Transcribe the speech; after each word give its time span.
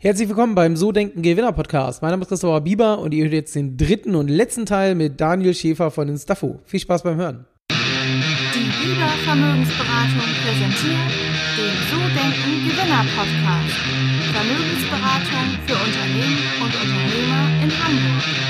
Herzlich 0.00 0.28
willkommen 0.28 0.54
beim 0.54 0.76
So 0.76 0.92
Denken 0.92 1.22
Gewinner 1.22 1.50
Podcast. 1.50 2.02
Mein 2.02 2.12
Name 2.12 2.22
ist 2.22 2.28
Christopher 2.28 2.60
Bieber 2.60 3.00
und 3.00 3.12
ihr 3.12 3.24
hört 3.24 3.32
jetzt 3.32 3.56
den 3.56 3.76
dritten 3.76 4.14
und 4.14 4.28
letzten 4.28 4.64
Teil 4.64 4.94
mit 4.94 5.20
Daniel 5.20 5.52
Schäfer 5.52 5.90
von 5.90 6.06
den 6.06 6.16
Staffo. 6.18 6.60
Viel 6.66 6.78
Spaß 6.78 7.02
beim 7.02 7.16
Hören. 7.16 7.46
Die 7.68 8.86
Bieber 8.86 9.08
Vermögensberatung 9.24 10.28
präsentiert 10.44 11.10
den 11.58 11.74
So 11.90 11.98
Denken 12.14 12.68
Gewinner 12.68 13.04
Podcast. 13.10 13.74
Vermögensberatung 14.30 15.58
für 15.66 15.74
Unternehmen 15.74 16.38
und 16.62 16.72
Unternehmer 16.76 17.64
in 17.64 17.70
Hamburg. 17.82 18.47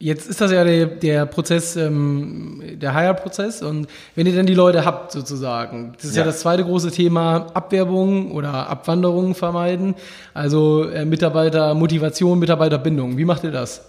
Jetzt 0.00 0.28
ist 0.28 0.40
das 0.40 0.52
ja 0.52 0.62
der, 0.62 0.86
der 0.86 1.26
Prozess, 1.26 1.74
ähm, 1.74 2.62
der 2.76 2.94
Hire-Prozess. 2.94 3.62
Und 3.62 3.88
wenn 4.14 4.28
ihr 4.28 4.36
dann 4.36 4.46
die 4.46 4.54
Leute 4.54 4.84
habt, 4.84 5.10
sozusagen, 5.10 5.94
das 5.96 6.04
ist 6.04 6.14
ja, 6.14 6.22
Ja. 6.22 6.26
das 6.26 6.38
zweite 6.40 6.62
große 6.62 6.92
Thema, 6.92 7.46
Abwerbung 7.52 8.30
oder 8.30 8.68
Abwanderung 8.68 9.34
vermeiden. 9.34 9.96
Also 10.34 10.84
äh, 10.88 11.04
Mitarbeitermotivation, 11.04 12.38
Mitarbeiterbindung. 12.38 13.18
Wie 13.18 13.24
macht 13.24 13.42
ihr 13.42 13.50
das? 13.50 13.86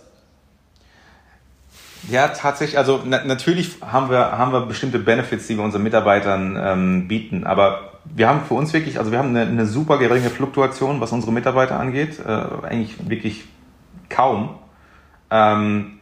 Ja, 2.10 2.30
tatsächlich. 2.30 2.80
Also 2.80 3.02
na, 3.06 3.24
natürlich 3.26 3.76
haben 3.86 4.10
wir, 4.10 4.36
haben 4.36 4.52
wir 4.52 4.62
bestimmte 4.62 4.98
Benefits, 4.98 5.46
die 5.46 5.58
wir 5.58 5.64
unseren 5.64 5.84
Mitarbeitern 5.84 6.58
ähm, 6.60 7.08
bieten. 7.08 7.44
Aber 7.44 8.00
wir 8.06 8.28
haben 8.28 8.42
für 8.48 8.56
uns 8.56 8.74
wirklich, 8.74 8.98
also 8.98 9.12
wir 9.12 9.20
haben 9.20 9.30
eine, 9.30 9.42
eine 9.42 9.68
super 9.68 10.00
geringe 10.00 10.32
Fluktuation, 10.32 11.02
was 11.02 11.12
unsere 11.12 11.32
Mitarbeiter 11.32 11.80
angeht. 11.80 12.18
Äh, 12.26 12.66
eigentlich 12.66 13.08
wirklich 13.08 13.44
kaum. 14.10 14.56
Ähm, 15.30 15.99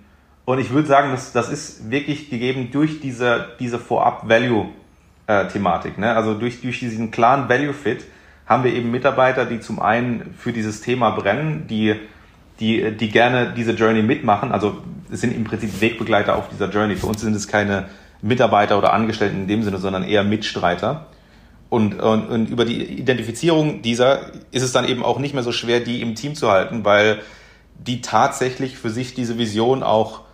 und 0.48 0.60
ich 0.60 0.70
würde 0.70 0.88
sagen, 0.88 1.12
das, 1.12 1.34
das 1.34 1.50
ist 1.50 1.92
wirklich 1.92 2.30
gegeben 2.30 2.70
durch 2.72 3.02
diese, 3.02 3.50
diese 3.60 3.80
Vorab-Value-Thematik. 3.80 5.98
Ne? 5.98 6.16
Also 6.16 6.36
durch, 6.36 6.62
durch 6.62 6.80
diesen 6.80 7.12
klaren 7.12 7.50
Value-Fit 7.50 8.06
haben 8.46 8.64
wir 8.64 8.74
eben 8.74 8.90
Mitarbeiter, 8.90 9.46
die 9.46 9.60
zum 9.60 9.82
einen 9.82 10.34
für 10.38 10.54
dieses 10.54 10.80
Thema 10.80 11.10
brennen, 11.10 11.68
die, 11.68 11.96
die, 12.62 12.96
die 12.96 13.10
gerne 13.10 13.54
diese 13.58 13.74
Journey 13.74 14.04
mitmachen. 14.04 14.54
Also 14.54 14.78
es 15.12 15.20
sind 15.20 15.36
im 15.36 15.44
Prinzip 15.44 15.82
Wegbegleiter 15.82 16.38
auf 16.38 16.48
dieser 16.48 16.70
Journey. 16.70 16.96
Für 16.96 17.08
uns 17.08 17.20
sind 17.20 17.36
es 17.36 17.50
keine 17.50 17.90
Mitarbeiter 18.22 18.78
oder 18.78 18.94
Angestellten 18.94 19.42
in 19.42 19.50
dem 19.50 19.64
Sinne, 19.64 19.80
sondern 19.80 20.04
eher 20.04 20.24
Mitstreiter. 20.24 21.08
Und, 21.68 22.00
und, 22.00 22.30
und 22.30 22.50
über 22.50 22.64
die 22.64 22.86
Identifizierung 22.86 23.82
dieser 23.82 24.32
ist 24.52 24.64
es 24.64 24.72
dann 24.72 24.88
eben 24.88 25.04
auch 25.04 25.20
nicht 25.20 25.34
mehr 25.34 25.44
so 25.44 25.52
schwer, 25.52 25.82
die 25.82 26.02
im 26.02 26.16
Team 26.16 26.36
zu 26.36 26.50
halten, 26.50 26.86
weil 26.86 27.20
die 27.78 28.00
tatsächlich 28.00 28.78
für 28.78 28.90
sich 28.90 29.14
diese 29.14 29.38
Vision 29.38 29.84
auch 29.84 30.26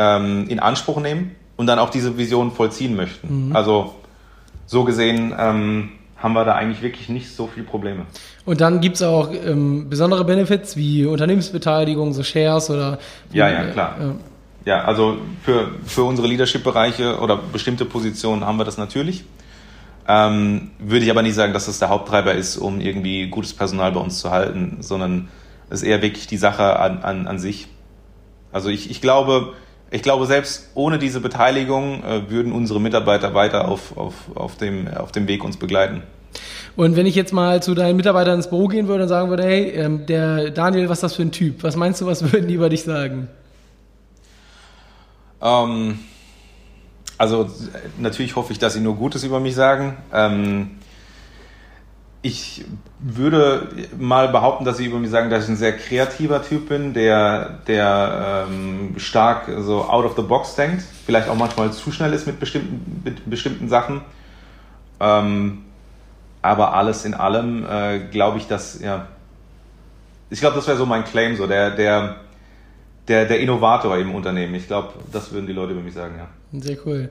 ähm, 0.00 0.46
in 0.48 0.58
Anspruch 0.60 0.98
nehmen 1.00 1.36
und 1.56 1.66
dann 1.66 1.78
auch 1.78 1.90
diese 1.90 2.16
Vision 2.16 2.52
vollziehen 2.52 2.96
möchten. 2.96 3.50
Also 3.54 3.94
so 4.66 4.84
gesehen 4.84 5.34
ähm, 5.38 5.90
haben 6.16 6.32
wir 6.32 6.44
da 6.44 6.54
eigentlich 6.54 6.80
wirklich 6.80 7.08
nicht 7.10 7.28
so 7.34 7.46
viel 7.46 7.64
Probleme. 7.64 8.06
Und 8.46 8.60
dann 8.62 8.80
gibt's 8.80 9.02
auch 9.02 9.30
ähm, 9.30 9.90
besondere 9.90 10.24
Benefits 10.24 10.76
wie 10.76 11.04
Unternehmensbeteiligung, 11.04 12.14
so 12.14 12.22
Shares 12.22 12.70
oder. 12.70 12.98
Ja, 13.32 13.50
ja, 13.50 13.64
klar. 13.66 13.96
Äh, 14.00 14.68
Ja, 14.68 14.84
also 14.84 15.18
für, 15.42 15.70
für 15.84 16.04
unsere 16.04 16.28
Leadership-Bereiche 16.28 17.18
oder 17.18 17.36
bestimmte 17.36 17.84
Positionen 17.84 18.44
haben 18.44 18.58
wir 18.58 18.64
das 18.64 18.78
natürlich. 18.78 19.24
Ähm, 20.08 20.70
würde 20.78 21.04
ich 21.04 21.10
aber 21.10 21.22
nicht 21.22 21.34
sagen, 21.34 21.52
dass 21.52 21.66
das 21.66 21.78
der 21.78 21.88
Haupttreiber 21.88 22.34
ist, 22.34 22.56
um 22.56 22.80
irgendwie 22.80 23.28
gutes 23.28 23.52
Personal 23.52 23.92
bei 23.92 24.00
uns 24.00 24.18
zu 24.18 24.30
halten, 24.30 24.78
sondern 24.80 25.28
es 25.68 25.82
ist 25.82 25.88
eher 25.88 26.02
wirklich 26.02 26.26
die 26.26 26.38
Sache 26.38 26.78
an, 26.78 27.02
an, 27.02 27.26
an 27.26 27.38
sich. 27.38 27.68
Also 28.52 28.70
ich, 28.70 28.90
ich 28.90 29.00
glaube, 29.00 29.52
ich 29.90 30.02
glaube, 30.02 30.26
selbst 30.26 30.70
ohne 30.74 30.98
diese 30.98 31.20
Beteiligung 31.20 32.04
äh, 32.04 32.30
würden 32.30 32.52
unsere 32.52 32.80
Mitarbeiter 32.80 33.34
weiter 33.34 33.68
auf, 33.68 33.96
auf, 33.96 34.14
auf, 34.34 34.56
dem, 34.56 34.88
auf 34.88 35.12
dem 35.12 35.26
Weg 35.26 35.44
uns 35.44 35.56
begleiten. 35.56 36.02
Und 36.76 36.96
wenn 36.96 37.06
ich 37.06 37.16
jetzt 37.16 37.32
mal 37.32 37.62
zu 37.62 37.74
deinen 37.74 37.96
Mitarbeitern 37.96 38.36
ins 38.36 38.48
Büro 38.48 38.68
gehen 38.68 38.86
würde 38.86 39.02
und 39.02 39.08
sagen 39.08 39.30
würde, 39.30 39.42
hey, 39.42 39.70
ähm, 39.70 40.06
der 40.06 40.50
Daniel, 40.50 40.88
was 40.88 40.98
ist 40.98 41.02
das 41.02 41.14
für 41.16 41.22
ein 41.22 41.32
Typ? 41.32 41.62
Was 41.64 41.76
meinst 41.76 42.00
du, 42.00 42.06
was 42.06 42.22
würden 42.32 42.46
die 42.46 42.54
über 42.54 42.68
dich 42.68 42.84
sagen? 42.84 43.28
Ähm, 45.42 45.98
also 47.18 47.44
äh, 47.44 47.48
natürlich 47.98 48.36
hoffe 48.36 48.52
ich, 48.52 48.58
dass 48.58 48.74
sie 48.74 48.80
nur 48.80 48.96
Gutes 48.96 49.24
über 49.24 49.40
mich 49.40 49.54
sagen. 49.54 49.96
Ähm, 50.12 50.70
ich 52.22 52.64
würde 52.98 53.68
mal 53.98 54.28
behaupten, 54.28 54.64
dass 54.64 54.76
sie 54.76 54.84
über 54.84 54.98
mich 54.98 55.10
sagen, 55.10 55.30
dass 55.30 55.44
ich 55.44 55.50
ein 55.50 55.56
sehr 55.56 55.76
kreativer 55.76 56.42
Typ 56.42 56.68
bin, 56.68 56.92
der, 56.92 57.60
der 57.66 58.46
ähm, 58.50 58.94
stark 58.98 59.50
so 59.60 59.84
out 59.84 60.04
of 60.04 60.16
the 60.16 60.22
box 60.22 60.54
denkt, 60.54 60.82
vielleicht 61.06 61.28
auch 61.28 61.34
manchmal 61.34 61.72
zu 61.72 61.90
schnell 61.92 62.12
ist 62.12 62.26
mit 62.26 62.38
bestimmten, 62.38 63.02
mit 63.04 63.28
bestimmten 63.28 63.68
Sachen. 63.70 64.02
Ähm, 65.00 65.64
aber 66.42 66.74
alles 66.74 67.06
in 67.06 67.14
allem 67.14 67.64
äh, 67.66 68.00
glaube 68.10 68.36
ich, 68.36 68.46
dass, 68.46 68.80
ja, 68.80 69.06
ich 70.28 70.40
glaube, 70.40 70.56
das 70.56 70.66
wäre 70.66 70.76
so 70.76 70.86
mein 70.86 71.04
Claim, 71.04 71.36
so 71.36 71.46
der, 71.46 71.70
der, 71.70 72.16
der, 73.08 73.24
der 73.24 73.40
Innovator 73.40 73.96
im 73.96 74.14
Unternehmen. 74.14 74.54
Ich 74.54 74.66
glaube, 74.66 74.92
das 75.10 75.32
würden 75.32 75.46
die 75.46 75.52
Leute 75.54 75.72
über 75.72 75.82
mich 75.82 75.94
sagen, 75.94 76.16
ja. 76.18 76.28
Sehr 76.52 76.76
cool. 76.84 77.10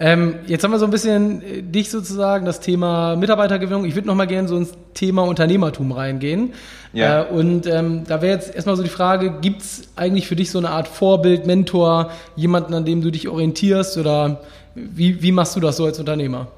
Ähm, 0.00 0.34
jetzt 0.48 0.64
haben 0.64 0.72
wir 0.72 0.80
so 0.80 0.84
ein 0.84 0.90
bisschen 0.90 1.42
äh, 1.42 1.62
dich 1.62 1.90
sozusagen, 1.90 2.44
das 2.44 2.58
Thema 2.58 3.14
Mitarbeitergewinnung. 3.14 3.84
Ich 3.84 3.94
würde 3.94 4.08
noch 4.08 4.16
mal 4.16 4.26
gerne 4.26 4.48
so 4.48 4.56
ins 4.56 4.72
Thema 4.94 5.22
Unternehmertum 5.22 5.92
reingehen. 5.92 6.54
Ja. 6.92 7.22
Äh, 7.22 7.26
und 7.28 7.66
ähm, 7.66 8.02
da 8.08 8.20
wäre 8.20 8.34
jetzt 8.34 8.52
erstmal 8.52 8.76
so 8.76 8.82
die 8.82 8.88
Frage, 8.88 9.38
gibt's 9.40 9.82
eigentlich 9.94 10.26
für 10.26 10.34
dich 10.34 10.50
so 10.50 10.58
eine 10.58 10.70
Art 10.70 10.88
Vorbild, 10.88 11.46
Mentor, 11.46 12.10
jemanden, 12.34 12.74
an 12.74 12.84
dem 12.84 13.00
du 13.00 13.12
dich 13.12 13.28
orientierst 13.28 13.96
oder 13.96 14.40
wie, 14.74 15.22
wie 15.22 15.30
machst 15.30 15.54
du 15.54 15.60
das 15.60 15.76
so 15.76 15.84
als 15.84 16.00
Unternehmer? 16.00 16.48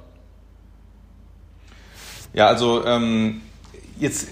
Ja, 2.33 2.47
also 2.47 2.83
ähm, 2.87 3.43
jetzt, 3.99 4.29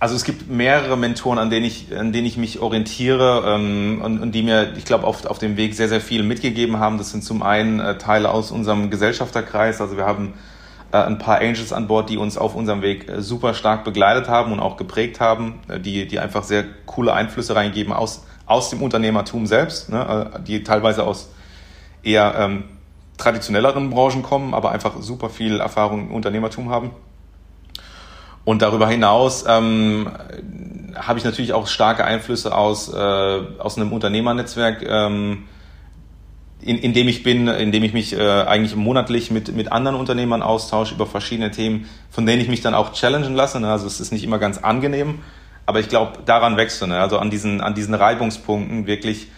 also 0.00 0.16
es 0.16 0.24
gibt 0.24 0.48
mehrere 0.50 0.96
Mentoren, 0.96 1.38
an 1.38 1.50
denen 1.50 1.66
ich, 1.66 1.94
an 1.94 2.10
denen 2.10 2.26
ich 2.26 2.38
mich 2.38 2.58
orientiere 2.58 3.44
ähm, 3.46 4.00
und, 4.02 4.18
und 4.18 4.32
die 4.32 4.42
mir, 4.42 4.72
ich 4.76 4.86
glaube, 4.86 5.06
auf, 5.06 5.26
auf 5.26 5.38
dem 5.38 5.58
Weg 5.58 5.74
sehr, 5.74 5.90
sehr 5.90 6.00
viel 6.00 6.22
mitgegeben 6.22 6.78
haben. 6.78 6.96
Das 6.96 7.10
sind 7.10 7.22
zum 7.22 7.42
einen 7.42 7.80
äh, 7.80 7.98
Teile 7.98 8.30
aus 8.30 8.50
unserem 8.50 8.88
Gesellschafterkreis. 8.88 9.82
Also 9.82 9.98
wir 9.98 10.06
haben 10.06 10.32
äh, 10.90 10.96
ein 10.96 11.18
paar 11.18 11.40
Angels 11.40 11.74
an 11.74 11.86
Bord, 11.86 12.08
die 12.08 12.16
uns 12.16 12.38
auf 12.38 12.54
unserem 12.54 12.80
Weg 12.80 13.10
äh, 13.10 13.20
super 13.20 13.52
stark 13.52 13.84
begleitet 13.84 14.26
haben 14.26 14.52
und 14.52 14.60
auch 14.60 14.78
geprägt 14.78 15.20
haben, 15.20 15.60
äh, 15.68 15.78
die, 15.78 16.08
die 16.08 16.18
einfach 16.18 16.44
sehr 16.44 16.64
coole 16.86 17.12
Einflüsse 17.12 17.54
reingeben 17.54 17.92
aus, 17.92 18.24
aus 18.46 18.70
dem 18.70 18.82
Unternehmertum 18.82 19.46
selbst, 19.46 19.90
ne, 19.90 20.32
äh, 20.34 20.40
die 20.42 20.64
teilweise 20.64 21.04
aus 21.04 21.28
eher 22.02 22.34
ähm, 22.38 22.64
traditionelleren 23.18 23.90
Branchen 23.90 24.22
kommen, 24.22 24.54
aber 24.54 24.70
einfach 24.70 24.94
super 25.02 25.28
viel 25.28 25.60
Erfahrung 25.60 26.08
im 26.08 26.14
Unternehmertum 26.14 26.70
haben. 26.70 26.92
Und 28.44 28.62
darüber 28.62 28.88
hinaus 28.88 29.44
ähm, 29.46 30.10
habe 30.94 31.18
ich 31.18 31.24
natürlich 31.24 31.52
auch 31.52 31.66
starke 31.66 32.04
Einflüsse 32.04 32.54
aus, 32.54 32.92
äh, 32.92 32.96
aus 32.96 33.76
einem 33.76 33.92
Unternehmernetzwerk, 33.92 34.82
ähm, 34.82 35.44
in, 36.62 36.78
in 36.78 36.92
dem 36.92 37.08
ich 37.08 37.22
bin, 37.22 37.48
in 37.48 37.72
dem 37.72 37.82
ich 37.82 37.92
mich 37.92 38.12
äh, 38.12 38.42
eigentlich 38.42 38.76
monatlich 38.76 39.30
mit, 39.30 39.54
mit 39.54 39.72
anderen 39.72 39.96
Unternehmern 39.96 40.42
austausche 40.42 40.94
über 40.94 41.06
verschiedene 41.06 41.50
Themen, 41.50 41.88
von 42.10 42.26
denen 42.26 42.42
ich 42.42 42.48
mich 42.48 42.60
dann 42.60 42.74
auch 42.74 42.92
challengen 42.92 43.34
lasse. 43.34 43.60
Ne? 43.60 43.70
Also 43.70 43.86
es 43.86 44.00
ist 44.00 44.12
nicht 44.12 44.24
immer 44.24 44.38
ganz 44.38 44.58
angenehm, 44.58 45.20
aber 45.64 45.80
ich 45.80 45.88
glaube, 45.88 46.18
daran 46.26 46.56
wächst 46.56 46.82
du, 46.82 46.86
ne? 46.86 47.00
also 47.00 47.18
an 47.18 47.30
diesen, 47.30 47.60
an 47.60 47.74
diesen 47.74 47.94
Reibungspunkten 47.94 48.86
wirklich, 48.86 49.28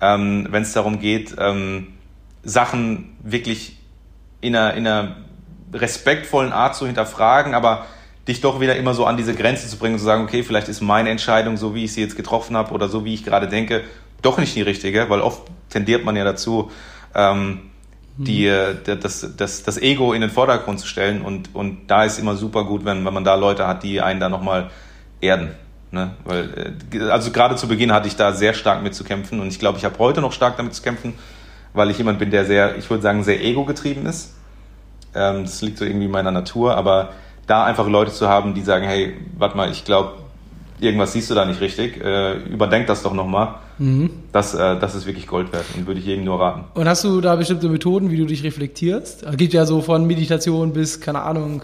ähm, 0.00 0.46
wenn 0.50 0.62
es 0.62 0.72
darum 0.72 1.00
geht, 1.00 1.36
ähm, 1.38 1.88
Sachen 2.42 3.16
wirklich 3.22 3.76
in 4.40 4.56
einer, 4.56 4.74
in 4.74 4.86
einer 4.86 5.16
respektvollen 5.74 6.52
Art 6.52 6.76
zu 6.76 6.86
hinterfragen, 6.86 7.54
aber 7.54 7.84
dich 8.28 8.40
doch 8.40 8.60
wieder 8.60 8.76
immer 8.76 8.94
so 8.94 9.06
an 9.06 9.16
diese 9.16 9.34
Grenze 9.34 9.68
zu 9.68 9.76
bringen 9.76 9.94
und 9.94 9.98
zu 9.98 10.04
sagen, 10.04 10.24
okay, 10.24 10.42
vielleicht 10.42 10.68
ist 10.68 10.80
meine 10.80 11.10
Entscheidung, 11.10 11.56
so 11.56 11.74
wie 11.74 11.84
ich 11.84 11.92
sie 11.92 12.02
jetzt 12.02 12.16
getroffen 12.16 12.56
habe 12.56 12.72
oder 12.72 12.88
so 12.88 13.04
wie 13.04 13.14
ich 13.14 13.24
gerade 13.24 13.48
denke, 13.48 13.82
doch 14.22 14.38
nicht 14.38 14.54
die 14.54 14.62
richtige, 14.62 15.08
weil 15.08 15.20
oft 15.20 15.42
tendiert 15.70 16.04
man 16.04 16.16
ja 16.16 16.24
dazu, 16.24 16.70
ähm, 17.14 17.70
die, 18.16 18.46
äh, 18.46 18.74
das, 18.84 19.34
das, 19.36 19.62
das 19.62 19.78
Ego 19.78 20.12
in 20.12 20.20
den 20.20 20.30
Vordergrund 20.30 20.78
zu 20.78 20.86
stellen 20.86 21.22
und, 21.22 21.54
und 21.54 21.90
da 21.90 22.04
ist 22.04 22.18
immer 22.18 22.36
super 22.36 22.64
gut, 22.64 22.84
wenn, 22.84 23.04
wenn 23.04 23.14
man 23.14 23.24
da 23.24 23.34
Leute 23.34 23.66
hat, 23.66 23.82
die 23.82 24.00
einen 24.00 24.20
da 24.20 24.28
nochmal 24.28 24.70
erden. 25.20 25.52
Ne? 25.90 26.12
Weil, 26.24 26.76
äh, 26.92 27.00
also 27.10 27.30
gerade 27.30 27.56
zu 27.56 27.66
Beginn 27.66 27.92
hatte 27.92 28.08
ich 28.08 28.16
da 28.16 28.32
sehr 28.32 28.52
stark 28.52 28.82
mit 28.82 28.94
zu 28.94 29.04
kämpfen 29.04 29.40
und 29.40 29.48
ich 29.48 29.58
glaube, 29.58 29.78
ich 29.78 29.84
habe 29.84 29.98
heute 29.98 30.20
noch 30.20 30.32
stark 30.32 30.56
damit 30.58 30.74
zu 30.74 30.82
kämpfen, 30.82 31.14
weil 31.72 31.90
ich 31.90 31.98
jemand 31.98 32.18
bin, 32.18 32.30
der 32.30 32.44
sehr, 32.44 32.76
ich 32.76 32.90
würde 32.90 33.02
sagen, 33.02 33.24
sehr 33.24 33.42
ego-getrieben 33.42 34.04
ist. 34.06 34.34
Ähm, 35.14 35.44
das 35.44 35.62
liegt 35.62 35.78
so 35.78 35.84
irgendwie 35.84 36.06
in 36.06 36.12
meiner 36.12 36.30
Natur, 36.30 36.76
aber 36.76 37.14
da 37.50 37.64
einfach 37.64 37.88
Leute 37.88 38.12
zu 38.12 38.28
haben, 38.28 38.54
die 38.54 38.62
sagen, 38.62 38.86
hey, 38.86 39.14
warte 39.36 39.56
mal, 39.56 39.70
ich 39.70 39.84
glaube, 39.84 40.12
irgendwas 40.78 41.12
siehst 41.12 41.30
du 41.30 41.34
da 41.34 41.44
nicht 41.44 41.60
richtig, 41.60 42.02
äh, 42.02 42.34
überdenk 42.44 42.86
das 42.86 43.02
doch 43.02 43.12
nochmal. 43.12 43.56
Mhm. 43.78 44.10
Das, 44.32 44.54
äh, 44.54 44.78
das 44.78 44.94
ist 44.94 45.06
wirklich 45.06 45.26
Gold 45.26 45.52
wert 45.52 45.64
und 45.76 45.86
würde 45.86 45.98
ich 45.98 46.06
jedem 46.06 46.24
nur 46.24 46.40
raten. 46.40 46.64
Und 46.74 46.88
hast 46.88 47.02
du 47.02 47.20
da 47.20 47.34
bestimmte 47.34 47.68
Methoden, 47.68 48.10
wie 48.10 48.16
du 48.16 48.26
dich 48.26 48.44
reflektierst? 48.44 49.24
Es 49.24 49.36
gibt 49.36 49.52
ja 49.52 49.66
so 49.66 49.80
von 49.80 50.06
Meditation 50.06 50.72
bis, 50.72 51.00
keine 51.00 51.22
Ahnung, 51.22 51.62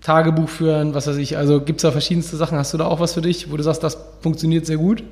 Tagebuch 0.00 0.48
führen, 0.48 0.94
was 0.94 1.06
weiß 1.06 1.16
ich. 1.16 1.36
Also 1.36 1.60
gibt 1.60 1.78
es 1.78 1.82
da 1.82 1.90
verschiedenste 1.90 2.36
Sachen. 2.36 2.56
Hast 2.56 2.72
du 2.72 2.78
da 2.78 2.86
auch 2.86 3.00
was 3.00 3.14
für 3.14 3.20
dich, 3.20 3.50
wo 3.50 3.56
du 3.56 3.62
sagst, 3.62 3.82
das 3.82 3.98
funktioniert 4.20 4.64
sehr 4.64 4.76
gut? 4.76 5.02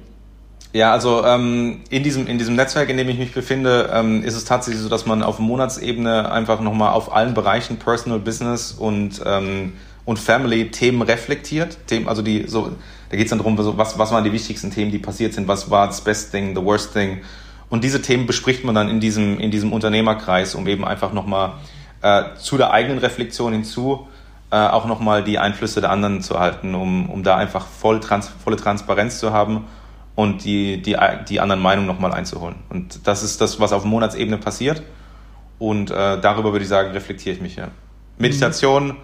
Ja, 0.73 0.91
also 0.93 1.23
ähm, 1.25 1.81
in, 1.91 2.03
diesem, 2.03 2.27
in 2.27 2.39
diesem 2.39 2.57
Netzwerk, 2.57 2.89
in 2.89 2.97
dem 2.97 3.09
ich 3.11 3.19
mich 3.19 3.33
befinde, 3.33 3.91
ähm, 3.93 4.25
ist 4.25 4.35
es 4.35 4.47
tatsächlich 4.47 4.83
so, 4.83 4.89
dass 4.89 5.05
man 5.05 5.23
auf 5.23 5.39
Monatsebene 5.39 6.33
einfach 6.33 6.61
nochmal 6.61 6.95
auf 6.95 7.15
allen 7.15 7.35
Bereichen 7.35 7.77
Personal 7.79 8.19
Business 8.19 8.73
und, 8.73 9.21
ähm, 9.27 9.75
und 10.07 10.19
Family 10.19 10.71
Themen 10.71 11.03
reflektiert. 11.03 11.77
Themen, 11.87 12.09
also 12.09 12.23
die, 12.23 12.49
so, 12.49 12.73
da 13.11 13.17
geht 13.19 13.27
es 13.27 13.31
dann 13.31 13.39
darum, 13.39 13.59
was, 13.59 13.99
was 13.99 14.13
waren 14.13 14.25
die 14.25 14.33
wichtigsten 14.33 14.71
Themen, 14.71 14.91
die 14.91 14.99
passiert 14.99 15.35
sind, 15.35 15.47
was 15.47 15.71
war 15.71 15.89
das 15.89 16.01
Best 16.01 16.31
Thing, 16.31 16.57
the 16.57 16.65
Worst 16.65 16.95
Thing. 16.95 17.21
Und 17.69 17.85
diese 17.85 18.01
Themen 18.01 18.27
bespricht 18.27 18.65
man 18.65 18.75
dann 18.75 18.89
in 18.89 18.99
diesem, 18.99 19.39
in 19.41 19.51
diesem 19.51 19.75
Unternehmerkreis, 19.75 20.55
um 20.55 20.67
eben 20.67 20.87
einfach 20.87 21.13
nochmal 21.13 21.53
äh, 22.01 22.23
zu 22.39 22.57
der 22.57 22.71
eigenen 22.71 22.97
Reflexion 22.97 23.53
hinzu 23.53 24.07
äh, 24.51 24.57
auch 24.57 24.87
nochmal 24.87 25.23
die 25.23 25.39
Einflüsse 25.39 25.83
der 25.83 25.91
anderen 25.91 26.23
zu 26.23 26.41
halten, 26.41 26.75
um, 26.75 27.11
um 27.11 27.23
da 27.23 27.37
einfach 27.37 27.67
voll 27.67 28.01
trans 28.01 28.31
volle 28.43 28.57
Transparenz 28.57 29.19
zu 29.19 29.35
haben 29.35 29.67
und 30.15 30.45
die, 30.45 30.83
die, 30.83 30.97
die 31.29 31.41
anderen 31.41 31.63
Meinungen 31.63 31.87
nochmal 31.87 32.13
einzuholen. 32.13 32.57
Und 32.69 33.07
das 33.07 33.23
ist 33.23 33.41
das, 33.41 33.61
was 33.61 33.73
auf 33.73 33.85
Monatsebene 33.85 34.39
passiert. 34.39 34.83
Und 35.59 35.91
äh, 35.91 36.21
darüber 36.21 36.53
würde 36.53 36.65
ich 36.65 36.69
sagen, 36.69 36.91
reflektiere 36.93 37.37
ich 37.37 37.41
mich. 37.41 37.57
Ja. 37.57 37.69
Meditation, 38.19 38.97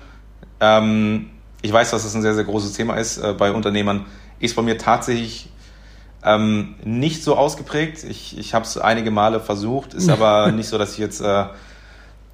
ähm, 0.60 1.31
ich 1.62 1.72
weiß, 1.72 1.90
dass 1.90 2.00
es 2.00 2.08
das 2.08 2.14
ein 2.14 2.22
sehr, 2.22 2.34
sehr 2.34 2.44
großes 2.44 2.72
Thema 2.72 2.96
ist 2.96 3.19
äh, 3.19 3.32
bei 3.32 3.52
Unternehmern, 3.52 4.06
ist 4.38 4.55
bei 4.56 4.62
mir 4.62 4.76
tatsächlich 4.76 5.49
ähm, 6.25 6.75
nicht 6.84 7.22
so 7.22 7.37
ausgeprägt. 7.37 8.04
Ich, 8.04 8.37
ich 8.38 8.54
habe 8.54 8.64
es 8.64 8.76
einige 8.76 9.11
Male 9.11 9.40
versucht, 9.40 9.94
ist 9.94 10.08
aber 10.11 10.52
nicht 10.52 10.69
so, 10.69 10.78
dass 10.78 10.93
ich 10.93 10.99
jetzt 10.99 11.20
äh, 11.20 11.44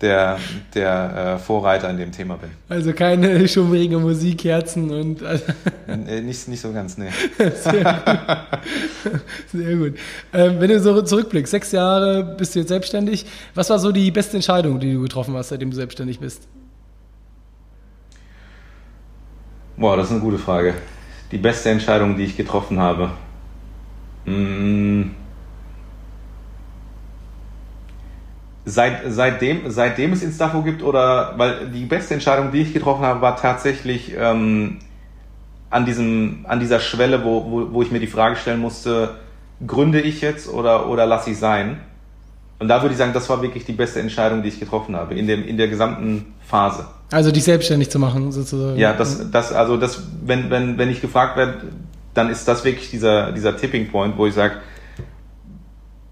der, 0.00 0.38
der 0.74 1.36
äh, 1.36 1.38
Vorreiter 1.38 1.88
in 1.90 1.96
dem 1.96 2.12
Thema 2.12 2.36
bin. 2.36 2.50
Also 2.68 2.92
keine 2.92 3.46
schummrige 3.48 3.98
Musik, 3.98 4.44
Herzen 4.44 4.90
und. 4.90 5.22
Also 5.22 5.44
nicht, 6.22 6.48
nicht 6.48 6.60
so 6.60 6.72
ganz, 6.72 6.98
nee. 6.98 7.10
Sehr 7.38 7.84
gut. 7.84 9.20
Sehr 9.52 9.76
gut. 9.76 9.94
Ähm, 10.32 10.60
wenn 10.60 10.68
du 10.68 10.80
so 10.80 11.00
zurückblickst, 11.02 11.50
sechs 11.50 11.72
Jahre 11.72 12.34
bist 12.36 12.54
du 12.54 12.60
jetzt 12.60 12.68
selbstständig. 12.68 13.26
Was 13.54 13.70
war 13.70 13.78
so 13.78 13.92
die 13.92 14.10
beste 14.10 14.36
Entscheidung, 14.36 14.80
die 14.80 14.92
du 14.92 15.02
getroffen 15.02 15.34
hast, 15.34 15.50
seitdem 15.50 15.70
du 15.70 15.76
selbstständig 15.76 16.18
bist? 16.18 16.48
Boah, 19.76 19.96
das 19.96 20.06
ist 20.06 20.12
eine 20.12 20.20
gute 20.20 20.38
Frage. 20.38 20.74
Die 21.30 21.38
beste 21.38 21.70
Entscheidung, 21.70 22.16
die 22.16 22.24
ich 22.24 22.36
getroffen 22.36 22.78
habe. 22.78 23.10
Mmh 24.24 25.23
Seit, 28.66 29.02
seitdem, 29.08 29.70
seitdem 29.70 30.12
es 30.12 30.22
Instafo 30.22 30.62
gibt 30.62 30.82
oder 30.82 31.34
weil 31.36 31.68
die 31.68 31.84
beste 31.84 32.14
Entscheidung, 32.14 32.50
die 32.50 32.62
ich 32.62 32.72
getroffen 32.72 33.02
habe, 33.02 33.20
war 33.20 33.36
tatsächlich 33.36 34.14
ähm, 34.18 34.78
an, 35.68 35.84
diesem, 35.84 36.46
an 36.48 36.60
dieser 36.60 36.80
Schwelle, 36.80 37.24
wo, 37.24 37.44
wo, 37.50 37.72
wo 37.72 37.82
ich 37.82 37.90
mir 37.90 38.00
die 38.00 38.06
Frage 38.06 38.36
stellen 38.36 38.60
musste, 38.60 39.16
gründe 39.66 40.00
ich 40.00 40.22
jetzt 40.22 40.48
oder, 40.48 40.88
oder 40.88 41.04
lasse 41.04 41.30
ich 41.30 41.38
sein? 41.38 41.80
Und 42.58 42.68
da 42.68 42.80
würde 42.80 42.92
ich 42.92 42.98
sagen, 42.98 43.12
das 43.12 43.28
war 43.28 43.42
wirklich 43.42 43.64
die 43.64 43.72
beste 43.72 44.00
Entscheidung, 44.00 44.42
die 44.42 44.48
ich 44.48 44.60
getroffen 44.60 44.96
habe, 44.96 45.14
in, 45.14 45.26
dem, 45.26 45.44
in 45.44 45.58
der 45.58 45.68
gesamten 45.68 46.34
Phase. 46.46 46.86
Also 47.10 47.30
dich 47.30 47.44
selbstständig 47.44 47.90
zu 47.90 47.98
machen, 47.98 48.32
sozusagen. 48.32 48.78
Ja, 48.78 48.92
das, 48.94 49.30
das, 49.30 49.52
also 49.52 49.76
das, 49.76 50.02
wenn, 50.24 50.50
wenn, 50.50 50.78
wenn 50.78 50.88
ich 50.88 51.00
gefragt 51.00 51.36
werde, 51.36 51.64
dann 52.14 52.30
ist 52.30 52.46
das 52.46 52.64
wirklich 52.64 52.90
dieser, 52.90 53.32
dieser 53.32 53.56
Tipping 53.56 53.90
Point, 53.90 54.16
wo 54.16 54.26
ich 54.26 54.34
sage, 54.34 54.54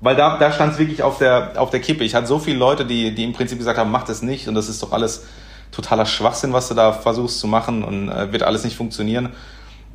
weil 0.03 0.17
da, 0.17 0.37
da 0.37 0.53
stand 0.53 0.75
es 0.75 0.79
wirklich 0.79 1.03
auf 1.03 1.19
der, 1.19 1.53
auf 1.57 1.71
der 1.71 1.81
Kippe. 1.81 2.03
Ich 2.05 2.15
hatte 2.15 2.27
so 2.27 2.41
viele 2.41 2.59
Leute, 2.59 2.85
die, 2.85 3.15
die 3.15 3.23
im 3.23 3.33
Prinzip 3.33 3.57
gesagt 3.57 3.79
haben, 3.79 3.91
mach 3.91 4.03
das 4.03 4.21
nicht 4.21 4.49
und 4.49 4.55
das 4.55 4.69
ist 4.69 4.83
doch 4.83 4.93
alles 4.93 5.25
totaler 5.71 6.05
Schwachsinn, 6.07 6.53
was 6.53 6.69
du 6.69 6.75
da 6.75 6.93
versuchst 6.93 7.39
zu 7.39 7.47
machen 7.47 7.85
und 7.85 8.11
äh, 8.11 8.33
wird 8.33 8.43
alles 8.43 8.65
nicht 8.65 8.77
funktionieren. 8.77 9.31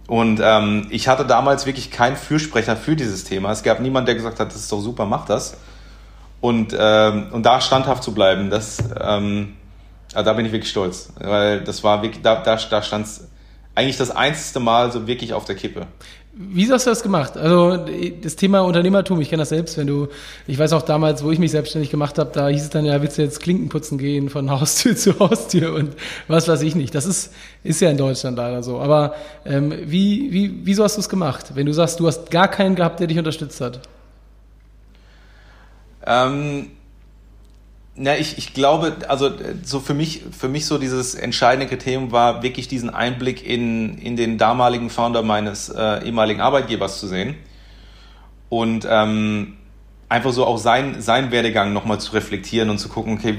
Und 0.07 0.39
ähm, 0.42 0.88
ich 0.89 1.09
hatte 1.09 1.25
damals 1.25 1.65
wirklich 1.65 1.92
keinen 1.92 2.15
Fürsprecher 2.15 2.77
für 2.77 2.95
dieses 2.95 3.25
Thema. 3.25 3.51
Es 3.51 3.62
gab 3.62 3.81
niemanden, 3.81 4.06
der 4.06 4.15
gesagt 4.15 4.39
hat, 4.39 4.48
das 4.48 4.56
ist 4.56 4.71
doch 4.71 4.80
super, 4.80 5.06
mach 5.06 5.25
das. 5.25 5.57
Und, 6.39 6.75
ähm, 6.80 7.27
und 7.33 7.45
da 7.45 7.60
standhaft 7.60 8.01
zu 8.01 8.13
bleiben, 8.13 8.50
das, 8.50 8.81
ähm, 9.00 9.57
also 10.13 10.25
da 10.25 10.33
bin 10.33 10.45
ich 10.45 10.53
wirklich 10.53 10.71
stolz. 10.71 11.12
Weil 11.19 11.62
das 11.62 11.83
war 11.83 12.01
wirklich, 12.01 12.24
da, 12.24 12.36
da, 12.36 12.56
da 12.56 12.81
stand 12.81 13.07
eigentlich 13.75 13.98
das 13.98 14.12
einzige 14.12 14.62
Mal 14.62 14.94
so 14.94 15.06
wirklich 15.06 15.33
auf 15.33 15.44
der 15.44 15.56
Kippe. 15.56 15.86
Wie 16.39 16.72
hast 16.72 16.86
du 16.86 16.92
das 16.92 17.01
gemacht? 17.01 17.36
Also 17.36 17.88
das 18.22 18.36
Thema 18.36 18.60
Unternehmertum, 18.60 19.19
ich 19.22 19.30
kenne 19.30 19.42
das 19.42 19.50
selbst, 19.50 19.75
wenn 19.75 19.88
du, 19.88 20.07
ich 20.45 20.60
weiß 20.60 20.72
auch 20.74 20.84
damals, 20.84 21.24
wo 21.24 21.31
ich 21.31 21.39
mich 21.39 21.50
selbstständig 21.50 21.89
gemacht 21.89 22.19
habe, 22.19 22.30
da 22.31 22.48
hieß 22.48 22.62
es 22.62 22.69
dann 22.69 22.86
ja, 22.86 23.01
willst 23.01 23.18
du 23.18 23.24
jetzt 23.24 23.39
Klinken 23.39 23.69
putzen 23.69 23.98
gehen 23.98 24.30
von 24.30 24.51
Haustür 24.60 24.95
zu 24.95 25.18
Haustür 25.19 25.74
und 25.74 25.95
was 26.28 26.48
weiß 26.48 26.62
ich 26.62 26.75
nicht. 26.75 26.94
Das 26.94 27.07
ist, 27.07 27.34
ist 27.63 27.81
ja 27.81 27.89
in 27.89 27.98
Deutschland 27.98 28.38
leider 28.38 28.62
so. 28.62 28.80
Aber 28.80 29.16
ähm, 29.45 29.74
wie, 29.86 30.31
wie, 30.31 30.60
wieso 30.63 30.84
hast 30.84 30.98
du 30.98 31.01
es 31.01 31.10
gemacht, 31.10 31.56
wenn 31.56 31.66
du 31.66 31.74
sagst, 31.74 32.00
du 32.00 32.06
hast 32.06 32.30
gar 32.30 32.48
keinen 32.48 32.75
gehabt, 32.75 33.00
der 33.00 33.07
dich 33.07 33.18
unterstützt 33.18 33.60
hat? 33.60 33.80
Ähm, 36.06 36.68
na, 37.98 38.16
ich, 38.16 38.38
ich 38.38 38.54
glaube, 38.54 38.96
also 39.08 39.32
so 39.64 39.80
für 39.80 39.96
mich, 39.96 40.22
für 40.38 40.48
mich 40.48 40.68
so 40.68 40.78
dieses 40.78 41.16
entscheidende 41.16 41.66
Kriterium 41.66 42.12
war 42.12 42.44
wirklich 42.44 42.68
diesen 42.68 42.92
Einblick 42.92 43.46
in, 43.46 43.98
in 43.98 44.16
den 44.16 44.38
damaligen 44.38 44.92
Founder 44.92 45.24
meines 45.24 45.70
äh, 45.70 46.06
ehemaligen 46.06 46.40
Arbeitgebers 46.40 47.00
zu 47.00 47.08
sehen. 47.08 47.36
Und 48.50 48.88
ähm, 48.90 49.58
einfach 50.10 50.32
so 50.32 50.46
auch 50.46 50.60
sein, 50.60 51.02
sein 51.02 51.32
Werdegang 51.32 51.74
nochmal 51.74 52.00
zu 52.00 52.14
reflektieren 52.14 52.70
und 52.70 52.78
zu 52.78 52.88
gucken, 52.88 53.16
okay, 53.16 53.36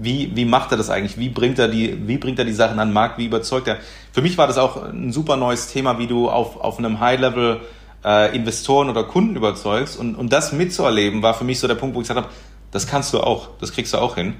wie, 0.00 0.30
wie 0.34 0.44
macht 0.44 0.70
er 0.70 0.76
das 0.76 0.90
eigentlich? 0.90 1.18
Wie 1.18 1.30
bringt 1.30 1.58
er 1.58 1.68
die, 1.68 2.06
wie 2.06 2.18
bringt 2.18 2.38
er 2.38 2.44
die 2.44 2.52
Sachen 2.52 2.78
an 2.78 2.88
den 2.88 2.94
Markt? 2.94 3.16
Wie 3.16 3.24
überzeugt 3.24 3.68
er? 3.68 3.78
Für 4.12 4.20
mich 4.20 4.36
war 4.36 4.46
das 4.46 4.58
auch 4.58 4.82
ein 4.82 5.12
super 5.12 5.36
neues 5.36 5.68
Thema, 5.68 5.98
wie 5.98 6.06
du 6.06 6.28
auf, 6.28 6.60
auf 6.60 6.78
einem 6.78 7.00
High-Level 7.00 7.60
äh, 8.04 8.36
Investoren 8.36 8.90
oder 8.90 9.04
Kunden 9.04 9.34
überzeugst. 9.34 9.98
Und, 9.98 10.14
und 10.14 10.30
das 10.30 10.52
mitzuerleben 10.52 11.22
war 11.22 11.32
für 11.32 11.44
mich 11.44 11.58
so 11.58 11.66
der 11.66 11.74
Punkt, 11.74 11.96
wo 11.96 12.00
ich 12.00 12.06
gesagt 12.06 12.26
habe, 12.26 12.34
das 12.74 12.88
kannst 12.88 13.14
du 13.14 13.20
auch, 13.20 13.50
das 13.60 13.72
kriegst 13.72 13.94
du 13.94 13.98
auch 13.98 14.16
hin. 14.16 14.34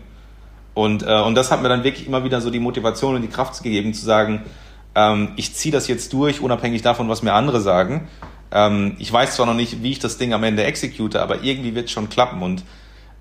Und, 0.74 1.04
äh, 1.04 1.20
und 1.22 1.36
das 1.36 1.52
hat 1.52 1.62
mir 1.62 1.68
dann 1.68 1.84
wirklich 1.84 2.06
immer 2.06 2.24
wieder 2.24 2.40
so 2.40 2.50
die 2.50 2.58
Motivation 2.58 3.14
und 3.14 3.22
die 3.22 3.28
Kraft 3.28 3.62
gegeben, 3.62 3.94
zu 3.94 4.04
sagen, 4.04 4.42
ähm, 4.96 5.30
ich 5.36 5.54
ziehe 5.54 5.72
das 5.72 5.86
jetzt 5.86 6.12
durch, 6.12 6.40
unabhängig 6.40 6.82
davon, 6.82 7.08
was 7.08 7.22
mir 7.22 7.32
andere 7.32 7.60
sagen. 7.60 8.08
Ähm, 8.50 8.96
ich 8.98 9.12
weiß 9.12 9.36
zwar 9.36 9.46
noch 9.46 9.54
nicht, 9.54 9.84
wie 9.84 9.92
ich 9.92 10.00
das 10.00 10.18
Ding 10.18 10.32
am 10.32 10.42
Ende 10.42 10.64
execute, 10.64 11.14
aber 11.14 11.44
irgendwie 11.44 11.76
wird 11.76 11.86
es 11.86 11.92
schon 11.92 12.08
klappen. 12.08 12.42
Und 12.42 12.64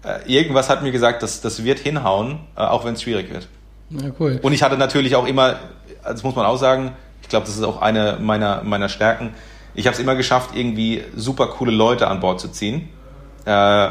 äh, 0.03 0.19
irgendwas 0.25 0.67
hat 0.71 0.81
mir 0.81 0.91
gesagt, 0.91 1.21
dass 1.21 1.41
das 1.41 1.63
wird 1.63 1.77
hinhauen, 1.77 2.39
äh, 2.55 2.61
auch 2.61 2.83
wenn 2.83 2.95
es 2.95 3.03
schwierig 3.03 3.31
wird. 3.31 3.47
Ja, 3.91 4.09
cool. 4.19 4.39
Und 4.41 4.53
ich 4.53 4.63
hatte 4.63 4.77
natürlich 4.77 5.15
auch 5.15 5.27
immer, 5.27 5.57
das 6.03 6.23
muss 6.23 6.35
man 6.35 6.47
auch 6.47 6.57
sagen, 6.57 6.93
ich 7.21 7.29
glaube, 7.29 7.45
das 7.45 7.55
ist 7.55 7.63
auch 7.63 7.83
eine 7.83 8.17
meiner, 8.19 8.63
meiner 8.63 8.89
Stärken, 8.89 9.35
ich 9.75 9.85
habe 9.85 9.93
es 9.93 9.99
immer 9.99 10.15
geschafft, 10.15 10.55
irgendwie 10.55 11.03
super 11.15 11.47
coole 11.47 11.71
Leute 11.71 12.07
an 12.07 12.19
Bord 12.19 12.39
zu 12.39 12.47
ziehen. 12.47 12.89
Äh, 13.45 13.89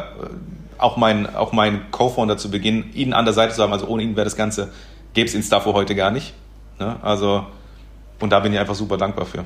auch 0.82 0.96
mein, 0.96 1.34
auch 1.34 1.52
mein 1.52 1.90
Co-Founder 1.90 2.36
zu 2.36 2.50
Beginn, 2.50 2.92
ihn 2.94 3.12
an 3.12 3.24
der 3.24 3.34
Seite 3.34 3.54
zu 3.54 3.62
haben, 3.62 3.72
also 3.72 3.86
ohne 3.86 4.02
ihn 4.02 4.16
wäre 4.16 4.24
das 4.24 4.36
Ganze, 4.36 4.72
gäbe 5.14 5.28
es 5.28 5.34
Instafo 5.34 5.72
heute 5.72 5.94
gar 5.94 6.10
nicht. 6.10 6.34
Ne? 6.78 6.96
Also, 7.02 7.46
und 8.20 8.30
da 8.30 8.40
bin 8.40 8.52
ich 8.52 8.58
einfach 8.58 8.74
super 8.74 8.96
dankbar 8.96 9.26
für. 9.26 9.44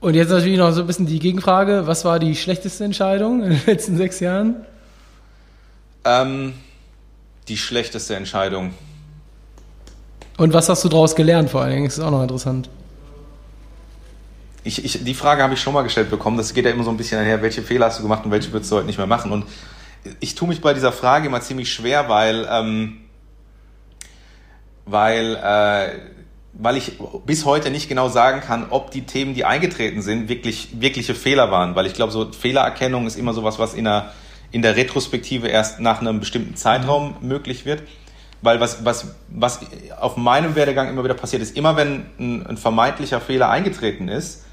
Und 0.00 0.14
jetzt 0.14 0.28
natürlich 0.30 0.58
noch 0.58 0.72
so 0.72 0.82
ein 0.82 0.86
bisschen 0.86 1.06
die 1.06 1.18
Gegenfrage, 1.18 1.86
was 1.86 2.04
war 2.04 2.18
die 2.18 2.36
schlechteste 2.36 2.84
Entscheidung 2.84 3.42
in 3.42 3.50
den 3.50 3.62
letzten 3.66 3.96
sechs 3.96 4.20
Jahren? 4.20 4.56
Ähm, 6.04 6.54
die 7.48 7.56
schlechteste 7.56 8.14
Entscheidung. 8.14 8.72
Und 10.36 10.52
was 10.52 10.68
hast 10.68 10.84
du 10.84 10.88
daraus 10.88 11.16
gelernt 11.16 11.50
vor 11.50 11.62
allen 11.62 11.72
Dingen? 11.72 11.84
Das 11.86 11.98
ist 11.98 12.04
auch 12.04 12.10
noch 12.10 12.22
interessant. 12.22 12.68
Ich, 14.64 14.84
ich, 14.84 15.04
die 15.04 15.14
Frage 15.14 15.42
habe 15.42 15.54
ich 15.54 15.60
schon 15.60 15.72
mal 15.72 15.82
gestellt 15.82 16.10
bekommen. 16.10 16.36
Das 16.36 16.52
geht 16.52 16.64
ja 16.64 16.72
immer 16.72 16.84
so 16.84 16.90
ein 16.90 16.96
bisschen 16.96 17.18
einher, 17.18 17.40
welche 17.40 17.62
Fehler 17.62 17.86
hast 17.86 17.98
du 17.98 18.02
gemacht 18.02 18.24
und 18.24 18.32
welche 18.32 18.52
würdest 18.52 18.70
du 18.70 18.76
heute 18.76 18.86
nicht 18.86 18.98
mehr 18.98 19.06
machen. 19.06 19.32
Und 19.32 19.44
ich 20.20 20.34
tue 20.34 20.48
mich 20.48 20.60
bei 20.60 20.74
dieser 20.74 20.92
Frage 20.92 21.26
immer 21.26 21.40
ziemlich 21.40 21.72
schwer, 21.72 22.08
weil, 22.08 22.48
ähm, 22.50 23.00
weil, 24.84 25.36
äh, 25.36 25.98
weil 26.54 26.76
ich 26.76 26.92
bis 27.26 27.44
heute 27.44 27.70
nicht 27.70 27.88
genau 27.88 28.08
sagen 28.08 28.40
kann, 28.40 28.66
ob 28.70 28.90
die 28.90 29.02
Themen, 29.02 29.34
die 29.34 29.44
eingetreten 29.44 30.02
sind, 30.02 30.28
wirklich 30.28 30.80
wirkliche 30.80 31.14
Fehler 31.14 31.50
waren. 31.50 31.74
Weil 31.74 31.86
ich 31.86 31.94
glaube, 31.94 32.12
so 32.12 32.32
Fehlererkennung 32.32 33.06
ist 33.06 33.16
immer 33.16 33.34
sowas, 33.34 33.58
was 33.58 33.74
in 33.74 33.84
der, 33.84 34.12
in 34.52 34.62
der 34.62 34.76
Retrospektive 34.76 35.48
erst 35.48 35.80
nach 35.80 36.00
einem 36.00 36.20
bestimmten 36.20 36.56
Zeitraum 36.56 37.16
mhm. 37.20 37.28
möglich 37.28 37.66
wird. 37.66 37.82
Weil 38.42 38.60
was, 38.60 38.84
was, 38.84 39.14
was 39.28 39.60
auf 39.98 40.16
meinem 40.16 40.54
Werdegang 40.54 40.88
immer 40.88 41.04
wieder 41.04 41.14
passiert 41.14 41.42
ist, 41.42 41.56
immer 41.56 41.76
wenn 41.76 42.06
ein, 42.18 42.46
ein 42.46 42.56
vermeintlicher 42.56 43.20
Fehler 43.20 43.50
eingetreten 43.50 44.08
ist, 44.08 44.45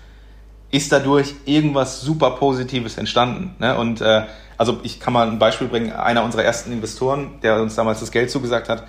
ist 0.74 0.92
dadurch 0.92 1.36
irgendwas 1.46 2.02
super 2.02 2.32
Positives 2.32 2.98
entstanden. 2.98 3.56
Ne? 3.60 3.78
Und 3.78 4.02
äh, 4.02 4.24
also 4.58 4.80
ich 4.82 5.00
kann 5.00 5.14
mal 5.14 5.28
ein 5.28 5.38
Beispiel 5.38 5.68
bringen, 5.68 5.92
einer 5.92 6.24
unserer 6.24 6.44
ersten 6.44 6.72
Investoren, 6.72 7.40
der 7.44 7.62
uns 7.62 7.76
damals 7.76 8.00
das 8.00 8.12
Geld 8.12 8.32
zugesagt 8.32 8.70
hat, 8.70 8.86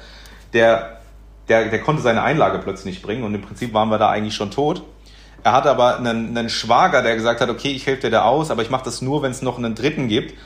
der, 0.54 1.00
der, 1.50 1.68
der 1.68 1.80
konnte 1.82 2.00
seine 2.00 2.22
Einlage 2.22 2.58
plötzlich 2.58 2.94
nicht 2.94 3.02
bringen 3.02 3.22
und 3.22 3.34
im 3.34 3.42
Prinzip 3.42 3.74
waren 3.74 3.90
wir 3.90 3.98
da 3.98 4.08
eigentlich 4.08 4.34
schon 4.34 4.50
tot. 4.50 4.82
Er 5.42 5.52
hatte 5.52 5.70
aber 5.70 5.98
einen, 5.98 6.36
einen 6.36 6.48
Schwager, 6.48 7.02
der 7.02 7.16
gesagt 7.16 7.42
hat, 7.42 7.50
okay, 7.50 7.72
ich 7.72 7.86
helfe 7.86 8.02
dir 8.02 8.10
da 8.10 8.22
aus, 8.22 8.50
aber 8.50 8.62
ich 8.62 8.70
mache 8.70 8.86
das 8.86 9.02
nur, 9.02 9.22
wenn 9.22 9.32
es 9.32 9.42
noch 9.42 9.58
einen 9.58 9.74
Dritten 9.74 10.08
gibt. 10.08 10.38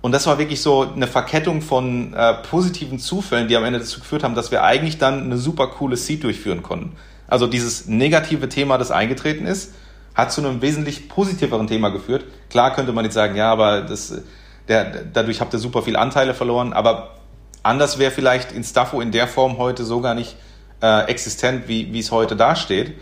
Und 0.00 0.12
das 0.12 0.26
war 0.26 0.38
wirklich 0.38 0.62
so 0.62 0.90
eine 0.90 1.06
Verkettung 1.06 1.60
von 1.60 2.14
äh, 2.14 2.32
positiven 2.48 2.98
Zufällen, 2.98 3.46
die 3.46 3.58
am 3.58 3.64
Ende 3.64 3.80
dazu 3.80 4.00
geführt 4.00 4.24
haben, 4.24 4.34
dass 4.34 4.50
wir 4.50 4.64
eigentlich 4.64 4.96
dann 4.96 5.24
eine 5.24 5.36
super 5.36 5.66
coole 5.66 5.98
Seed 5.98 6.24
durchführen 6.24 6.62
konnten. 6.62 6.96
Also 7.28 7.46
dieses 7.46 7.88
negative 7.88 8.48
Thema, 8.48 8.78
das 8.78 8.90
eingetreten 8.90 9.44
ist, 9.44 9.74
hat 10.14 10.32
zu 10.32 10.40
einem 10.40 10.60
wesentlich 10.62 11.08
positiveren 11.08 11.66
Thema 11.66 11.90
geführt. 11.90 12.24
Klar 12.50 12.74
könnte 12.74 12.92
man 12.92 13.04
jetzt 13.04 13.14
sagen, 13.14 13.36
ja, 13.36 13.50
aber 13.50 13.82
das, 13.82 14.22
der, 14.68 15.04
dadurch 15.04 15.40
habt 15.40 15.52
ihr 15.52 15.58
super 15.58 15.82
viele 15.82 15.98
Anteile 15.98 16.34
verloren, 16.34 16.72
aber 16.72 17.16
anders 17.62 17.98
wäre 17.98 18.10
vielleicht 18.10 18.52
Instafo 18.52 19.00
in 19.00 19.12
der 19.12 19.26
Form 19.26 19.58
heute 19.58 19.84
so 19.84 20.00
gar 20.00 20.14
nicht 20.14 20.36
äh, 20.82 21.06
existent, 21.06 21.68
wie, 21.68 21.92
wie 21.92 22.00
es 22.00 22.10
heute 22.10 22.36
dasteht. 22.36 22.94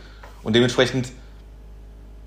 Und 0.43 0.55
dementsprechend 0.55 1.09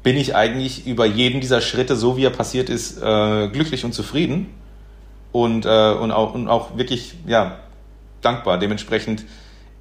bin 0.03 0.17
ich 0.17 0.35
eigentlich 0.35 0.85
über 0.85 1.05
jeden 1.05 1.39
dieser 1.39 1.61
Schritte, 1.61 1.95
so 1.95 2.17
wie 2.17 2.25
er 2.25 2.29
passiert 2.29 2.69
ist, 2.69 3.01
äh, 3.01 3.47
glücklich 3.47 3.85
und 3.85 3.93
zufrieden 3.93 4.53
und, 5.31 5.65
äh, 5.65 5.91
und, 5.93 6.11
auch, 6.11 6.33
und 6.33 6.49
auch 6.49 6.77
wirklich 6.77 7.15
ja, 7.25 7.59
dankbar. 8.21 8.57
Dementsprechend 8.57 9.23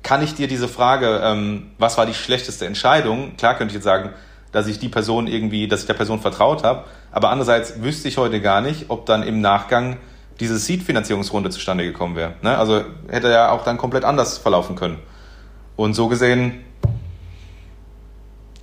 kann 0.03 0.23
ich 0.23 0.35
dir 0.35 0.47
diese 0.47 0.69
Frage, 0.69 1.21
ähm, 1.25 1.73
was 1.79 1.99
war 1.99 2.07
die 2.07 2.15
schlechteste 2.15 2.67
Entscheidung? 2.67 3.37
Klar 3.37 3.57
könnte 3.57 3.73
ich 3.73 3.77
jetzt 3.77 3.85
sagen, 3.85 4.11
dass 4.53 4.67
ich 4.67 4.79
die 4.79 4.89
Person 4.89 5.27
irgendwie, 5.27 5.67
dass 5.67 5.81
ich 5.81 5.87
der 5.87 5.95
Person 5.95 6.21
vertraut 6.21 6.63
habe, 6.63 6.85
aber 7.11 7.31
andererseits 7.31 7.83
wüsste 7.83 8.09
ich 8.09 8.19
heute 8.19 8.41
gar 8.41 8.61
nicht, 8.61 8.87
ob 8.89 9.07
dann 9.07 9.23
im 9.23 9.41
Nachgang 9.41 9.97
diese 10.41 10.59
Seed-Finanzierungsrunde 10.59 11.51
zustande 11.51 11.85
gekommen 11.85 12.17
wäre. 12.17 12.35
Ne? 12.43 12.57
Also 12.57 12.83
hätte 13.09 13.31
ja 13.31 13.51
auch 13.51 13.65
dann 13.65 13.79
komplett 13.79 14.05
anders 14.05 14.39
verlaufen 14.39 14.77
können. 14.77 14.99
Und 15.77 15.95
so 15.95 16.09
gesehen, 16.09 16.65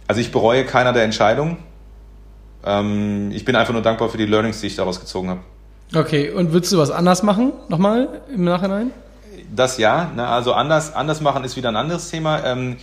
also 0.08 0.22
ich 0.22 0.32
bereue 0.32 0.66
keiner 0.66 0.94
der 0.94 1.04
Entscheidungen. 1.04 1.58
Ähm, 2.66 3.32
ich 3.32 3.46
bin 3.46 3.56
einfach 3.56 3.74
nur 3.74 3.82
dankbar 3.82 4.10
für 4.10 4.18
die 4.18 4.26
Learnings, 4.26 4.62
die 4.62 4.68
ich 4.68 4.76
daraus 4.76 5.00
gezogen 5.00 5.30
habe. 5.30 5.40
Okay, 5.96 6.30
und 6.32 6.52
würdest 6.52 6.72
du 6.72 6.78
was 6.78 6.92
anders 6.92 7.24
machen, 7.24 7.54
nochmal 7.68 8.22
im 8.34 8.44
Nachhinein? 8.44 8.92
Das 9.56 9.80
ja, 9.80 10.12
ne? 10.16 10.28
also 10.28 10.54
anders, 10.54 10.94
anders 10.94 11.22
machen 11.22 11.44
ist 11.44 11.56
wieder 11.58 11.70
ein 11.70 11.76
anderes 11.76 12.10
Thema. 12.12 12.44
Ähm, 12.44 12.78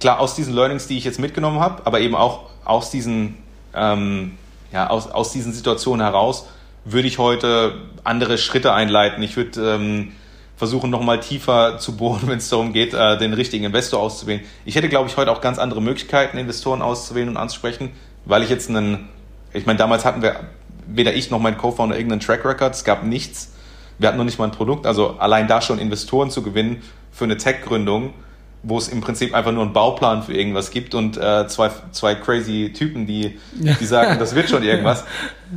klar, 0.00 0.20
aus 0.20 0.34
diesen 0.34 0.54
Learnings, 0.54 0.86
die 0.86 0.98
ich 0.98 1.04
jetzt 1.04 1.18
mitgenommen 1.18 1.60
habe, 1.60 1.86
aber 1.86 2.00
eben 2.00 2.14
auch 2.14 2.50
aus 2.64 2.90
diesen, 2.90 3.38
ähm, 3.74 4.36
ja, 4.72 4.88
aus, 4.90 5.10
aus 5.10 5.32
diesen 5.32 5.52
Situationen 5.52 6.04
heraus, 6.04 6.46
würde 6.84 7.08
ich 7.08 7.18
heute 7.18 7.74
andere 8.04 8.38
Schritte 8.38 8.72
einleiten. 8.72 9.22
Ich 9.22 9.36
würde 9.36 9.74
ähm, 9.74 10.12
versuchen, 10.56 10.90
nochmal 10.90 11.20
tiefer 11.20 11.78
zu 11.78 11.96
bohren, 11.96 12.22
wenn 12.26 12.38
es 12.38 12.48
darum 12.48 12.72
geht, 12.72 12.94
äh, 12.94 13.18
den 13.18 13.32
richtigen 13.32 13.64
Investor 13.64 14.00
auszuwählen. 14.00 14.42
Ich 14.64 14.74
hätte, 14.74 14.88
glaube 14.88 15.08
ich, 15.08 15.16
heute 15.16 15.30
auch 15.30 15.40
ganz 15.40 15.58
andere 15.58 15.82
Möglichkeiten, 15.82 16.38
Investoren 16.38 16.82
auszuwählen 16.82 17.28
und 17.28 17.36
anzusprechen, 17.36 17.92
weil 18.24 18.42
ich 18.42 18.50
jetzt 18.50 18.68
einen, 18.68 19.08
ich 19.52 19.66
meine, 19.66 19.78
damals 19.78 20.04
hatten 20.04 20.22
wir 20.22 20.40
weder 20.88 21.14
ich 21.14 21.30
noch 21.30 21.38
mein 21.38 21.58
Co-Founder 21.58 21.96
irgendeinen 21.96 22.20
Track 22.20 22.44
Record, 22.44 22.74
es 22.74 22.84
gab 22.84 23.04
nichts. 23.04 23.52
Wir 23.98 24.08
hatten 24.08 24.18
noch 24.18 24.24
nicht 24.24 24.38
mal 24.38 24.46
ein 24.46 24.52
Produkt, 24.52 24.86
also 24.86 25.18
allein 25.18 25.48
da 25.48 25.60
schon 25.60 25.78
Investoren 25.78 26.30
zu 26.30 26.42
gewinnen 26.42 26.82
für 27.12 27.24
eine 27.24 27.36
Tech-Gründung, 27.36 28.14
wo 28.62 28.78
es 28.78 28.88
im 28.88 29.00
Prinzip 29.00 29.34
einfach 29.34 29.52
nur 29.52 29.62
einen 29.62 29.72
Bauplan 29.72 30.22
für 30.22 30.34
irgendwas 30.34 30.70
gibt 30.70 30.94
und 30.94 31.16
äh, 31.16 31.46
zwei, 31.46 31.70
zwei 31.92 32.14
crazy 32.14 32.72
Typen, 32.74 33.06
die, 33.06 33.38
die 33.52 33.86
sagen, 33.86 34.18
das 34.18 34.34
wird 34.34 34.50
schon 34.50 34.62
irgendwas. 34.64 35.04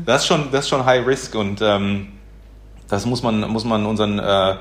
Das 0.06 0.22
ist 0.22 0.28
schon, 0.28 0.52
das 0.52 0.62
ist 0.66 0.70
schon 0.70 0.86
High 0.86 1.06
Risk 1.06 1.36
und 1.36 1.62
ähm, 1.62 2.10
das 2.88 3.06
muss 3.06 3.24
man, 3.24 3.42
muss 3.50 3.66
man 3.66 3.86
unseren 3.86 4.20
äh, 4.20 4.56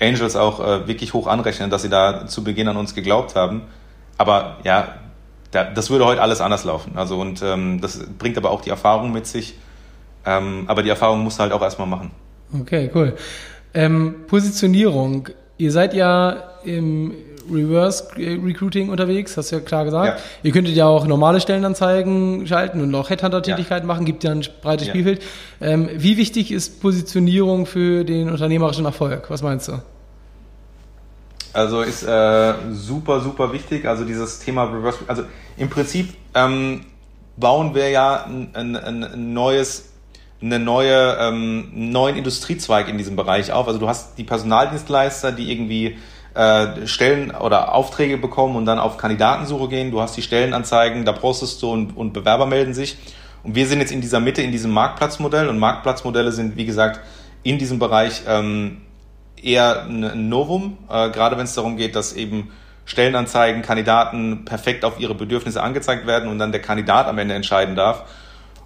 Angels 0.00 0.36
auch 0.36 0.60
äh, 0.60 0.88
wirklich 0.88 1.12
hoch 1.14 1.26
anrechnen, 1.26 1.70
dass 1.70 1.82
sie 1.82 1.88
da 1.88 2.26
zu 2.26 2.42
Beginn 2.44 2.68
an 2.68 2.76
uns 2.76 2.94
geglaubt 2.94 3.34
haben. 3.34 3.62
Aber 4.18 4.58
ja, 4.64 4.94
da, 5.50 5.64
das 5.64 5.90
würde 5.90 6.06
heute 6.06 6.22
alles 6.22 6.40
anders 6.40 6.64
laufen. 6.64 6.92
Also 6.96 7.20
und 7.20 7.42
ähm, 7.42 7.80
das 7.80 8.04
bringt 8.18 8.36
aber 8.38 8.50
auch 8.50 8.62
die 8.62 8.70
Erfahrung 8.70 9.12
mit 9.12 9.26
sich. 9.26 9.54
Ähm, 10.24 10.64
aber 10.66 10.82
die 10.82 10.88
Erfahrung 10.88 11.22
musst 11.22 11.38
du 11.38 11.42
halt 11.42 11.52
auch 11.52 11.62
erstmal 11.62 11.88
machen. 11.88 12.10
Okay, 12.60 12.90
cool. 12.94 13.16
Ähm, 13.74 14.26
Positionierung. 14.26 15.28
Ihr 15.58 15.72
seid 15.72 15.94
ja 15.94 16.50
im 16.64 17.14
Reverse 17.50 18.08
Recruiting 18.16 18.90
unterwegs, 18.90 19.36
hast 19.36 19.52
du 19.52 19.56
ja 19.56 19.62
klar 19.62 19.84
gesagt. 19.84 20.18
Ja. 20.18 20.24
Ihr 20.42 20.52
könntet 20.52 20.74
ja 20.74 20.86
auch 20.86 21.06
normale 21.06 21.40
Stellenanzeigen 21.40 22.46
schalten 22.46 22.80
und 22.80 22.94
auch 22.94 23.10
Headhunter-Tätigkeiten 23.10 23.86
ja. 23.86 23.92
machen, 23.92 24.04
gibt 24.04 24.24
ja 24.24 24.32
ein 24.32 24.44
breites 24.62 24.86
ja. 24.86 24.92
Spielfeld. 24.92 25.22
Ähm, 25.60 25.88
wie 25.96 26.16
wichtig 26.16 26.52
ist 26.52 26.80
Positionierung 26.80 27.66
für 27.66 28.04
den 28.04 28.30
unternehmerischen 28.30 28.84
Erfolg? 28.84 29.30
Was 29.30 29.42
meinst 29.42 29.68
du? 29.68 29.80
Also 31.52 31.82
ist 31.82 32.02
äh, 32.02 32.54
super, 32.72 33.20
super 33.20 33.52
wichtig. 33.52 33.86
Also 33.86 34.04
dieses 34.04 34.40
Thema 34.40 34.64
Reverse, 34.64 34.98
also 35.06 35.24
im 35.56 35.68
Prinzip 35.68 36.14
ähm, 36.34 36.86
bauen 37.36 37.74
wir 37.74 37.90
ja 37.90 38.24
ein, 38.24 38.50
ein, 38.54 38.76
ein 38.76 39.32
neues 39.32 39.92
eine 40.42 40.58
neue, 40.58 41.16
ähm, 41.20 41.70
neuen 41.72 42.16
Industriezweig 42.16 42.88
in 42.88 42.98
diesem 42.98 43.16
Bereich 43.16 43.52
auf. 43.52 43.68
Also 43.68 43.78
du 43.78 43.88
hast 43.88 44.18
die 44.18 44.24
Personaldienstleister, 44.24 45.32
die 45.32 45.52
irgendwie 45.52 45.96
äh, 46.34 46.86
Stellen 46.86 47.30
oder 47.30 47.74
Aufträge 47.74 48.18
bekommen 48.18 48.56
und 48.56 48.64
dann 48.64 48.78
auf 48.78 48.96
Kandidatensuche 48.96 49.68
gehen. 49.68 49.90
Du 49.90 50.00
hast 50.00 50.16
die 50.16 50.22
Stellenanzeigen, 50.22 51.04
da 51.04 51.12
postest 51.12 51.62
du 51.62 51.70
und, 51.70 51.96
und 51.96 52.12
Bewerber 52.12 52.46
melden 52.46 52.74
sich. 52.74 52.96
Und 53.42 53.54
wir 53.54 53.66
sind 53.66 53.80
jetzt 53.80 53.92
in 53.92 54.00
dieser 54.00 54.20
Mitte, 54.20 54.42
in 54.42 54.52
diesem 54.52 54.70
Marktplatzmodell. 54.70 55.48
Und 55.48 55.58
Marktplatzmodelle 55.58 56.32
sind, 56.32 56.56
wie 56.56 56.64
gesagt, 56.64 57.00
in 57.42 57.58
diesem 57.58 57.78
Bereich 57.78 58.22
ähm, 58.26 58.82
eher 59.42 59.84
ein 59.84 60.28
Novum, 60.28 60.78
äh, 60.88 61.10
gerade 61.10 61.36
wenn 61.36 61.44
es 61.44 61.54
darum 61.54 61.76
geht, 61.76 61.96
dass 61.96 62.12
eben 62.12 62.50
Stellenanzeigen, 62.84 63.62
Kandidaten 63.62 64.44
perfekt 64.44 64.84
auf 64.84 64.98
ihre 64.98 65.14
Bedürfnisse 65.14 65.62
angezeigt 65.62 66.06
werden 66.06 66.28
und 66.28 66.38
dann 66.38 66.52
der 66.52 66.62
Kandidat 66.62 67.06
am 67.06 67.18
Ende 67.18 67.34
entscheiden 67.34 67.76
darf. 67.76 68.04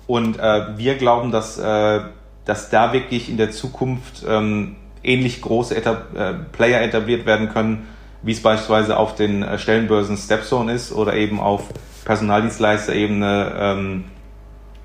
Und 0.06 0.38
äh, 0.38 0.78
wir 0.78 0.96
glauben, 0.96 1.32
dass, 1.32 1.58
äh, 1.58 2.00
dass 2.44 2.70
da 2.70 2.92
wirklich 2.92 3.28
in 3.28 3.37
der 3.37 3.50
Zukunft 3.50 4.25
ähm, 4.26 4.76
ähnlich 5.06 5.40
große 5.40 5.76
Etab 5.76 6.16
äh, 6.16 6.34
Player 6.52 6.82
etabliert 6.82 7.26
werden 7.26 7.48
können, 7.48 7.86
wie 8.22 8.32
es 8.32 8.42
beispielsweise 8.42 8.96
auf 8.96 9.14
den 9.14 9.42
äh, 9.42 9.58
Stellenbörsen 9.58 10.16
Stepstone 10.16 10.72
ist 10.72 10.92
oder 10.92 11.14
eben 11.14 11.40
auf 11.40 11.62
Personaldienstleister-Ebene 12.04 13.52
ähm, 13.58 14.04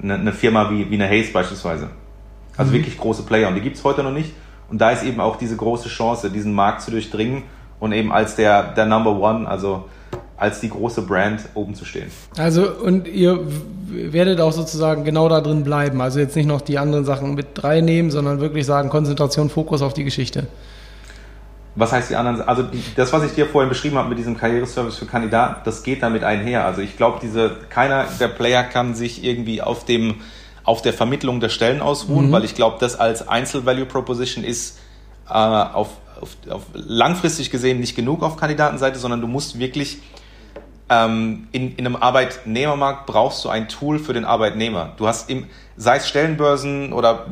eine, 0.01 0.15
eine 0.15 0.33
Firma 0.33 0.69
wie, 0.71 0.89
wie 0.89 0.95
eine 0.95 1.07
Hayes 1.07 1.31
beispielsweise. 1.31 1.89
Also 2.57 2.71
mhm. 2.71 2.75
wirklich 2.75 2.97
große 2.97 3.23
Player 3.23 3.47
und 3.47 3.55
die 3.55 3.61
gibt's 3.61 3.83
heute 3.83 4.03
noch 4.03 4.11
nicht. 4.11 4.33
Und 4.69 4.79
da 4.79 4.91
ist 4.91 5.03
eben 5.03 5.19
auch 5.19 5.35
diese 5.35 5.57
große 5.57 5.89
Chance, 5.89 6.31
diesen 6.31 6.53
Markt 6.53 6.81
zu 6.81 6.91
durchdringen 6.91 7.43
und 7.79 7.91
eben 7.91 8.11
als 8.11 8.35
der, 8.35 8.63
der 8.73 8.85
Number 8.85 9.19
One, 9.19 9.47
also 9.47 9.89
als 10.41 10.59
die 10.59 10.69
große 10.69 11.03
Brand 11.03 11.41
oben 11.53 11.75
zu 11.75 11.85
stehen. 11.85 12.09
Also 12.35 12.67
und 12.67 13.07
ihr 13.07 13.41
werdet 13.91 14.41
auch 14.41 14.51
sozusagen 14.51 15.03
genau 15.03 15.29
da 15.29 15.39
drin 15.39 15.63
bleiben. 15.63 16.01
Also 16.01 16.19
jetzt 16.19 16.35
nicht 16.35 16.47
noch 16.47 16.61
die 16.61 16.79
anderen 16.79 17.05
Sachen 17.05 17.35
mit 17.35 17.63
reinnehmen, 17.63 18.09
sondern 18.09 18.41
wirklich 18.41 18.65
sagen 18.65 18.89
Konzentration, 18.89 19.51
Fokus 19.51 19.83
auf 19.83 19.93
die 19.93 20.03
Geschichte. 20.03 20.47
Was 21.75 21.91
heißt 21.91 22.09
die 22.09 22.15
anderen? 22.15 22.41
Also 22.41 22.63
die, 22.63 22.83
das, 22.95 23.13
was 23.13 23.23
ich 23.23 23.33
dir 23.33 23.45
vorhin 23.45 23.69
beschrieben 23.69 23.97
habe 23.97 24.09
mit 24.09 24.17
diesem 24.17 24.35
Karriereservice 24.35 24.97
für 24.97 25.05
Kandidaten, 25.05 25.61
das 25.63 25.83
geht 25.83 26.01
damit 26.01 26.23
einher. 26.23 26.65
Also 26.65 26.81
ich 26.81 26.97
glaube, 26.97 27.19
diese 27.21 27.51
keiner 27.69 28.07
der 28.19 28.29
Player 28.29 28.63
kann 28.63 28.95
sich 28.95 29.23
irgendwie 29.23 29.61
auf 29.61 29.85
dem 29.85 30.15
auf 30.63 30.81
der 30.81 30.93
Vermittlung 30.93 31.39
der 31.39 31.49
Stellen 31.49 31.81
ausruhen, 31.81 32.29
mhm. 32.29 32.31
weil 32.31 32.45
ich 32.45 32.55
glaube, 32.55 32.77
das 32.79 32.99
als 32.99 33.27
Einzel-Value 33.27 33.85
Proposition 33.85 34.43
ist 34.43 34.79
äh, 35.29 35.33
auf, 35.33 35.89
auf, 36.19 36.35
auf 36.49 36.63
langfristig 36.73 37.51
gesehen 37.51 37.79
nicht 37.79 37.95
genug 37.95 38.23
auf 38.23 38.37
Kandidatenseite, 38.37 38.97
sondern 38.97 39.21
du 39.21 39.27
musst 39.27 39.59
wirklich 39.59 39.99
ähm, 40.91 41.47
in, 41.53 41.75
in 41.77 41.85
einem 41.85 41.95
Arbeitnehmermarkt 41.95 43.05
brauchst 43.05 43.45
du 43.45 43.49
ein 43.49 43.69
Tool 43.69 43.97
für 43.97 44.11
den 44.11 44.25
Arbeitnehmer. 44.25 44.91
Du 44.97 45.07
hast 45.07 45.29
im, 45.29 45.47
sei 45.77 45.95
es 45.95 46.09
Stellenbörsen 46.09 46.91
oder 46.91 47.27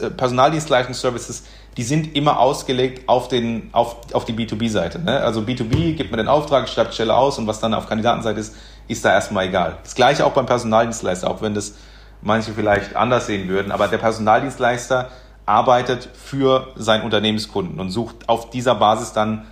äh, 0.00 0.10
Personaldienstleistungsservices, 0.10 1.44
die 1.76 1.84
sind 1.84 2.16
immer 2.16 2.40
ausgelegt 2.40 3.08
auf, 3.08 3.28
den, 3.28 3.70
auf, 3.70 4.12
auf 4.12 4.24
die 4.24 4.32
B2B-Seite. 4.32 4.98
Ne? 4.98 5.20
Also 5.20 5.42
B2B 5.42 5.94
gibt 5.94 6.10
mir 6.10 6.16
den 6.16 6.26
Auftrag, 6.26 6.68
schreibt 6.68 6.92
Stelle 6.92 7.14
aus 7.14 7.38
und 7.38 7.46
was 7.46 7.60
dann 7.60 7.74
auf 7.74 7.88
Kandidatenseite 7.88 8.40
ist, 8.40 8.56
ist 8.88 9.04
da 9.04 9.12
erstmal 9.12 9.46
egal. 9.46 9.78
Das 9.84 9.94
gleiche 9.94 10.26
auch 10.26 10.32
beim 10.32 10.46
Personaldienstleister, 10.46 11.30
auch 11.30 11.42
wenn 11.42 11.54
das 11.54 11.76
manche 12.22 12.52
vielleicht 12.52 12.96
anders 12.96 13.26
sehen 13.26 13.48
würden. 13.48 13.70
Aber 13.70 13.86
der 13.86 13.98
Personaldienstleister 13.98 15.10
arbeitet 15.46 16.08
für 16.12 16.72
seinen 16.74 17.04
Unternehmenskunden 17.04 17.78
und 17.78 17.90
sucht 17.90 18.28
auf 18.28 18.50
dieser 18.50 18.74
Basis 18.74 19.12
dann 19.12 19.46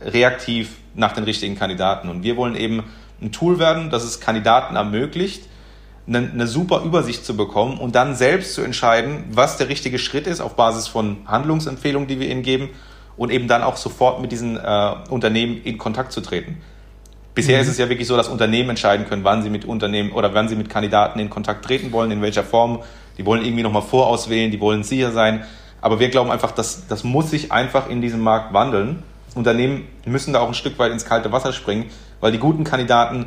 reaktiv 0.00 0.76
nach 0.94 1.12
den 1.12 1.24
richtigen 1.24 1.56
Kandidaten. 1.56 2.08
Und 2.08 2.22
wir 2.22 2.36
wollen 2.36 2.56
eben 2.56 2.84
ein 3.20 3.32
Tool 3.32 3.58
werden, 3.58 3.90
das 3.90 4.04
es 4.04 4.20
Kandidaten 4.20 4.76
ermöglicht, 4.76 5.44
eine, 6.06 6.18
eine, 6.18 6.46
super 6.46 6.82
Übersicht 6.82 7.24
zu 7.24 7.36
bekommen 7.36 7.78
und 7.78 7.94
dann 7.94 8.14
selbst 8.14 8.54
zu 8.54 8.62
entscheiden, 8.62 9.24
was 9.30 9.56
der 9.56 9.68
richtige 9.68 9.98
Schritt 9.98 10.26
ist 10.26 10.40
auf 10.40 10.54
Basis 10.54 10.86
von 10.86 11.18
Handlungsempfehlungen, 11.26 12.06
die 12.06 12.20
wir 12.20 12.28
ihnen 12.28 12.42
geben 12.42 12.68
und 13.16 13.30
eben 13.30 13.48
dann 13.48 13.62
auch 13.62 13.76
sofort 13.76 14.20
mit 14.20 14.30
diesen 14.30 14.58
äh, 14.58 14.94
Unternehmen 15.08 15.62
in 15.64 15.78
Kontakt 15.78 16.12
zu 16.12 16.20
treten. 16.20 16.60
Bisher 17.34 17.56
mhm. 17.56 17.62
ist 17.62 17.68
es 17.68 17.78
ja 17.78 17.88
wirklich 17.88 18.06
so, 18.06 18.16
dass 18.16 18.28
Unternehmen 18.28 18.70
entscheiden 18.70 19.06
können, 19.06 19.24
wann 19.24 19.42
sie 19.42 19.50
mit 19.50 19.64
Unternehmen 19.64 20.12
oder 20.12 20.34
wann 20.34 20.48
sie 20.48 20.56
mit 20.56 20.68
Kandidaten 20.68 21.18
in 21.18 21.30
Kontakt 21.30 21.64
treten 21.64 21.90
wollen, 21.92 22.10
in 22.10 22.22
welcher 22.22 22.44
Form. 22.44 22.82
Die 23.16 23.24
wollen 23.24 23.44
irgendwie 23.44 23.62
nochmal 23.62 23.82
vorauswählen, 23.82 24.50
die 24.50 24.60
wollen 24.60 24.82
sicher 24.82 25.10
sein. 25.10 25.44
Aber 25.80 26.00
wir 26.00 26.08
glauben 26.08 26.30
einfach, 26.30 26.52
dass 26.52 26.86
das 26.86 27.02
muss 27.04 27.30
sich 27.30 27.50
einfach 27.50 27.88
in 27.88 28.00
diesem 28.00 28.20
Markt 28.20 28.52
wandeln. 28.52 29.02
Unternehmen 29.34 29.84
müssen 30.04 30.32
da 30.32 30.40
auch 30.40 30.48
ein 30.48 30.54
Stück 30.54 30.78
weit 30.78 30.92
ins 30.92 31.04
kalte 31.04 31.32
Wasser 31.32 31.52
springen, 31.52 31.86
weil 32.20 32.32
die 32.32 32.38
guten 32.38 32.64
Kandidaten, 32.64 33.26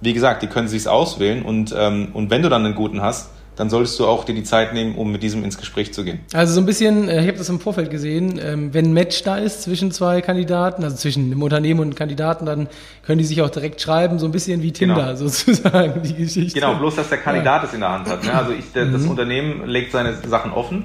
wie 0.00 0.12
gesagt, 0.12 0.42
die 0.42 0.46
können 0.46 0.68
sich's 0.68 0.86
auswählen 0.86 1.42
und, 1.42 1.74
ähm, 1.76 2.08
und 2.12 2.30
wenn 2.30 2.42
du 2.42 2.48
dann 2.48 2.64
einen 2.64 2.74
guten 2.74 3.02
hast, 3.02 3.30
dann 3.56 3.70
solltest 3.70 3.98
du 4.00 4.06
auch 4.06 4.24
dir 4.24 4.34
die 4.34 4.42
Zeit 4.42 4.74
nehmen, 4.74 4.96
um 4.96 5.12
mit 5.12 5.22
diesem 5.22 5.44
ins 5.44 5.58
Gespräch 5.58 5.94
zu 5.94 6.04
gehen. 6.04 6.20
Also 6.32 6.54
so 6.54 6.60
ein 6.60 6.66
bisschen, 6.66 7.08
äh, 7.08 7.20
ich 7.20 7.28
habe 7.28 7.38
das 7.38 7.48
im 7.48 7.60
Vorfeld 7.60 7.90
gesehen, 7.90 8.40
ähm, 8.42 8.74
wenn 8.74 8.86
ein 8.86 8.92
Match 8.92 9.22
da 9.22 9.36
ist 9.36 9.62
zwischen 9.62 9.92
zwei 9.92 10.20
Kandidaten, 10.20 10.82
also 10.82 10.96
zwischen 10.96 11.30
dem 11.30 11.42
Unternehmen 11.42 11.80
und 11.80 11.94
Kandidaten, 11.94 12.46
dann 12.46 12.68
können 13.04 13.18
die 13.18 13.24
sich 13.24 13.42
auch 13.42 13.50
direkt 13.50 13.80
schreiben, 13.80 14.18
so 14.18 14.26
ein 14.26 14.32
bisschen 14.32 14.62
wie 14.62 14.72
Tinder 14.72 14.96
genau. 14.96 15.16
sozusagen, 15.16 16.02
die 16.02 16.14
Geschichte. 16.14 16.58
Genau, 16.58 16.74
bloß 16.74 16.96
dass 16.96 17.08
der 17.08 17.18
Kandidat 17.18 17.62
ja. 17.62 17.68
es 17.68 17.74
in 17.74 17.80
der 17.80 17.90
Hand 17.90 18.08
hat. 18.08 18.24
Ne? 18.24 18.34
Also 18.34 18.52
ich, 18.52 18.72
der, 18.72 18.86
mhm. 18.86 18.92
das 18.92 19.06
Unternehmen 19.06 19.66
legt 19.66 19.92
seine 19.92 20.14
Sachen 20.26 20.52
offen 20.52 20.84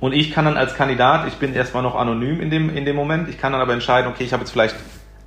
und 0.00 0.12
ich 0.12 0.30
kann 0.30 0.44
dann 0.44 0.56
als 0.56 0.74
Kandidat, 0.74 1.26
ich 1.28 1.34
bin 1.34 1.54
erstmal 1.54 1.82
noch 1.82 1.94
anonym 1.94 2.40
in 2.40 2.50
dem, 2.50 2.74
in 2.74 2.84
dem 2.84 2.96
Moment, 2.96 3.28
ich 3.28 3.38
kann 3.38 3.52
dann 3.52 3.60
aber 3.60 3.72
entscheiden, 3.72 4.10
okay, 4.10 4.24
ich 4.24 4.32
habe 4.32 4.42
jetzt 4.42 4.52
vielleicht 4.52 4.76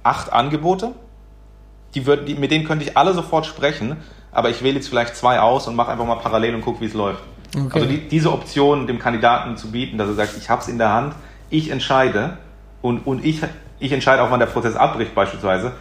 acht 0.03 0.31
Angebote, 0.31 0.91
die 1.95 2.05
wird, 2.05 2.27
die, 2.27 2.35
mit 2.35 2.51
denen 2.51 2.65
könnte 2.65 2.85
ich 2.85 2.95
alle 2.95 3.13
sofort 3.13 3.45
sprechen, 3.45 3.97
aber 4.31 4.49
ich 4.49 4.63
wähle 4.63 4.75
jetzt 4.75 4.89
vielleicht 4.89 5.15
zwei 5.15 5.39
aus 5.39 5.67
und 5.67 5.75
mache 5.75 5.91
einfach 5.91 6.05
mal 6.05 6.15
parallel 6.15 6.55
und 6.55 6.61
gucke, 6.61 6.81
wie 6.81 6.85
es 6.85 6.93
läuft. 6.93 7.23
Okay. 7.55 7.69
Also 7.73 7.88
die, 7.88 8.07
diese 8.07 8.31
Option 8.31 8.85
dem 8.85 8.99
Kandidaten 8.99 9.57
zu 9.57 9.71
bieten, 9.71 9.97
dass 9.97 10.07
er 10.07 10.13
sagt, 10.13 10.38
ich 10.38 10.49
habe 10.49 10.61
es 10.61 10.67
in 10.67 10.77
der 10.77 10.93
Hand, 10.93 11.15
ich 11.49 11.71
entscheide 11.71 12.38
und, 12.83 13.07
und 13.07 13.25
ich, 13.25 13.41
ich 13.79 13.91
entscheide 13.91 14.21
auch, 14.21 14.29
wann 14.29 14.39
der 14.39 14.47
Prozess 14.47 14.75
abbricht 14.75 15.15
beispielsweise, 15.15 15.71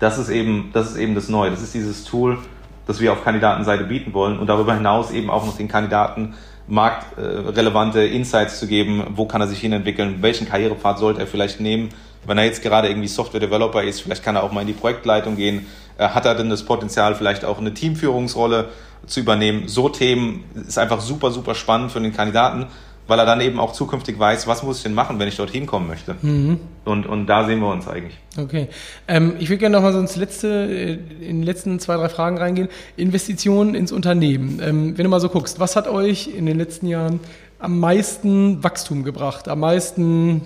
das 0.00 0.18
ist, 0.18 0.30
eben, 0.30 0.70
das 0.72 0.90
ist 0.90 0.96
eben 0.96 1.14
das 1.14 1.28
Neue. 1.28 1.50
Das 1.50 1.62
ist 1.62 1.74
dieses 1.74 2.04
Tool, 2.04 2.38
das 2.86 3.00
wir 3.00 3.12
auf 3.12 3.22
Kandidatenseite 3.22 3.84
bieten 3.84 4.14
wollen 4.14 4.38
und 4.38 4.46
darüber 4.46 4.74
hinaus 4.74 5.10
eben 5.10 5.30
auch 5.30 5.44
noch 5.44 5.56
den 5.56 5.68
Kandidaten 5.68 6.34
marktrelevante 6.72 8.02
Insights 8.02 8.58
zu 8.58 8.66
geben, 8.66 9.04
wo 9.10 9.26
kann 9.26 9.42
er 9.42 9.46
sich 9.46 9.60
hinentwickeln, 9.60 10.22
welchen 10.22 10.48
Karrierepfad 10.48 10.98
sollte 10.98 11.20
er 11.20 11.26
vielleicht 11.26 11.60
nehmen, 11.60 11.90
wenn 12.26 12.38
er 12.38 12.44
jetzt 12.44 12.62
gerade 12.62 12.88
irgendwie 12.88 13.08
Software-Developer 13.08 13.82
ist, 13.82 14.00
vielleicht 14.00 14.22
kann 14.24 14.36
er 14.36 14.42
auch 14.42 14.52
mal 14.52 14.62
in 14.62 14.68
die 14.68 14.72
Projektleitung 14.72 15.36
gehen, 15.36 15.66
äh, 15.98 16.08
hat 16.08 16.24
er 16.24 16.34
denn 16.34 16.48
das 16.48 16.62
Potenzial, 16.62 17.14
vielleicht 17.14 17.44
auch 17.44 17.58
eine 17.58 17.74
Teamführungsrolle 17.74 18.70
zu 19.06 19.20
übernehmen. 19.20 19.68
So 19.68 19.90
Themen 19.90 20.44
ist 20.66 20.78
einfach 20.78 21.02
super, 21.02 21.30
super 21.30 21.54
spannend 21.54 21.92
für 21.92 22.00
den 22.00 22.14
Kandidaten, 22.14 22.68
weil 23.06 23.18
er 23.18 23.26
dann 23.26 23.40
eben 23.40 23.58
auch 23.58 23.72
zukünftig 23.72 24.18
weiß, 24.18 24.46
was 24.46 24.62
muss 24.62 24.78
ich 24.78 24.82
denn 24.84 24.94
machen, 24.94 25.18
wenn 25.18 25.28
ich 25.28 25.36
dorthin 25.36 25.66
kommen 25.66 25.88
möchte. 25.88 26.16
Mhm. 26.22 26.60
Und, 26.84 27.06
und 27.06 27.26
da 27.26 27.44
sehen 27.44 27.60
wir 27.60 27.68
uns 27.68 27.88
eigentlich. 27.88 28.16
Okay. 28.38 28.68
Ähm, 29.08 29.34
ich 29.38 29.48
würde 29.48 29.58
gerne 29.58 29.76
noch 29.76 29.82
mal 29.82 29.92
so 29.92 29.98
ins 29.98 30.16
letzte, 30.16 30.48
äh, 30.48 30.98
in 31.28 31.40
die 31.40 31.46
letzten 31.46 31.78
zwei, 31.80 31.96
drei 31.96 32.08
Fragen 32.08 32.38
reingehen. 32.38 32.68
Investitionen 32.96 33.74
ins 33.74 33.92
Unternehmen. 33.92 34.60
Ähm, 34.62 34.96
wenn 34.96 35.04
du 35.04 35.10
mal 35.10 35.20
so 35.20 35.28
guckst, 35.28 35.60
was 35.60 35.76
hat 35.76 35.88
euch 35.88 36.28
in 36.28 36.46
den 36.46 36.58
letzten 36.58 36.86
Jahren 36.86 37.20
am 37.58 37.78
meisten 37.78 38.62
Wachstum 38.64 39.04
gebracht, 39.04 39.48
am 39.48 39.60
meisten 39.60 40.42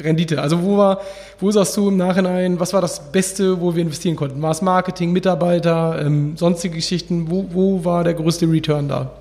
Rendite. 0.00 0.42
Also 0.42 0.62
wo 0.62 0.76
war, 0.76 1.00
wo 1.38 1.50
sagst 1.50 1.76
du 1.76 1.88
im 1.88 1.96
Nachhinein, 1.96 2.60
was 2.60 2.72
war 2.72 2.82
das 2.82 3.12
Beste, 3.12 3.60
wo 3.60 3.74
wir 3.74 3.82
investieren 3.82 4.16
konnten? 4.16 4.42
War 4.42 4.50
es 4.50 4.60
Marketing, 4.60 5.12
Mitarbeiter, 5.12 6.04
ähm, 6.04 6.36
sonstige 6.36 6.76
Geschichten? 6.76 7.30
Wo, 7.30 7.46
wo 7.50 7.84
war 7.84 8.04
der 8.04 8.14
größte 8.14 8.50
Return 8.50 8.88
da? 8.88 9.12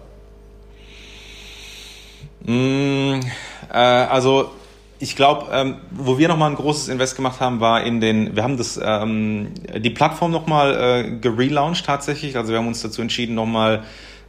Mm, 2.50 3.20
äh, 3.72 3.77
also 3.77 4.50
ich 4.98 5.15
glaube, 5.15 5.51
ähm, 5.53 5.75
wo 5.91 6.18
wir 6.18 6.27
nochmal 6.27 6.50
ein 6.50 6.56
großes 6.56 6.89
Invest 6.89 7.15
gemacht 7.15 7.39
haben, 7.39 7.60
war 7.60 7.84
in 7.84 8.01
den, 8.01 8.36
wir 8.36 8.41
haben 8.41 8.58
das, 8.58 8.79
ähm, 8.84 9.50
die 9.77 9.91
Plattform 9.91 10.32
nochmal 10.32 10.74
äh, 10.75 11.12
gelauncht 11.20 11.86
tatsächlich. 11.86 12.38
Also 12.38 12.51
wir 12.51 12.58
haben 12.58 12.68
uns 12.68 12.82
dazu 12.82 13.03
entschieden, 13.03 13.36
nochmal 13.36 13.84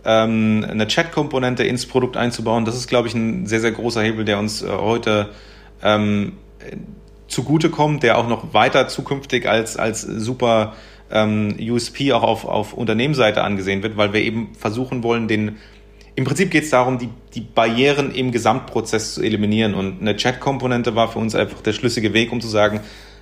ähm, 0.05 0.67
eine 0.69 0.87
Chat-Komponente 0.87 1.65
ins 1.65 1.87
Produkt 1.87 2.19
einzubauen. 2.19 2.67
Das 2.67 2.77
ist, 2.77 2.89
glaube 2.89 3.09
ich, 3.09 3.15
ein 3.15 3.47
sehr, 3.47 3.61
sehr 3.61 3.73
großer 3.73 4.03
Hebel, 4.03 4.27
der 4.27 4.39
uns 4.39 4.63
äh, 4.63 4.69
heute 4.69 5.31
ähm, 5.83 6.33
zugutekommt, 7.27 8.03
der 8.03 8.19
auch 8.19 8.29
noch 8.29 8.53
weiter 8.53 8.87
zukünftig 8.89 9.49
als, 9.49 9.79
als 9.79 10.03
super 10.03 10.75
ähm, 11.11 11.57
USP 11.59 12.13
auch 12.13 12.23
auf, 12.23 12.45
auf 12.45 12.75
Unternehmensseite 12.75 13.43
angesehen 13.43 13.83
wird, 13.83 13.97
weil 13.97 14.13
wir 14.13 14.21
eben 14.21 14.53
versuchen 14.59 15.03
wollen, 15.03 15.27
den 15.27 15.57
im 16.21 16.27
Prinzip 16.27 16.51
geht 16.51 16.65
es 16.65 16.71
darum, 16.71 16.99
die, 16.99 17.09
die 17.35 17.41
Barrieren 17.41 18.15
im 18.15 18.31
Gesamtprozess 18.31 19.15
zu 19.15 19.23
eliminieren. 19.23 19.73
Und 19.73 20.03
eine 20.03 20.17
Chat-Komponente 20.17 20.95
war 20.95 21.09
für 21.11 21.19
uns 21.19 21.35
einfach 21.35 21.63
der 21.63 21.73
schlüssige 21.73 22.13
Weg, 22.13 22.31
um 22.31 22.43
zu 22.43 22.47
sagen, 22.47 22.81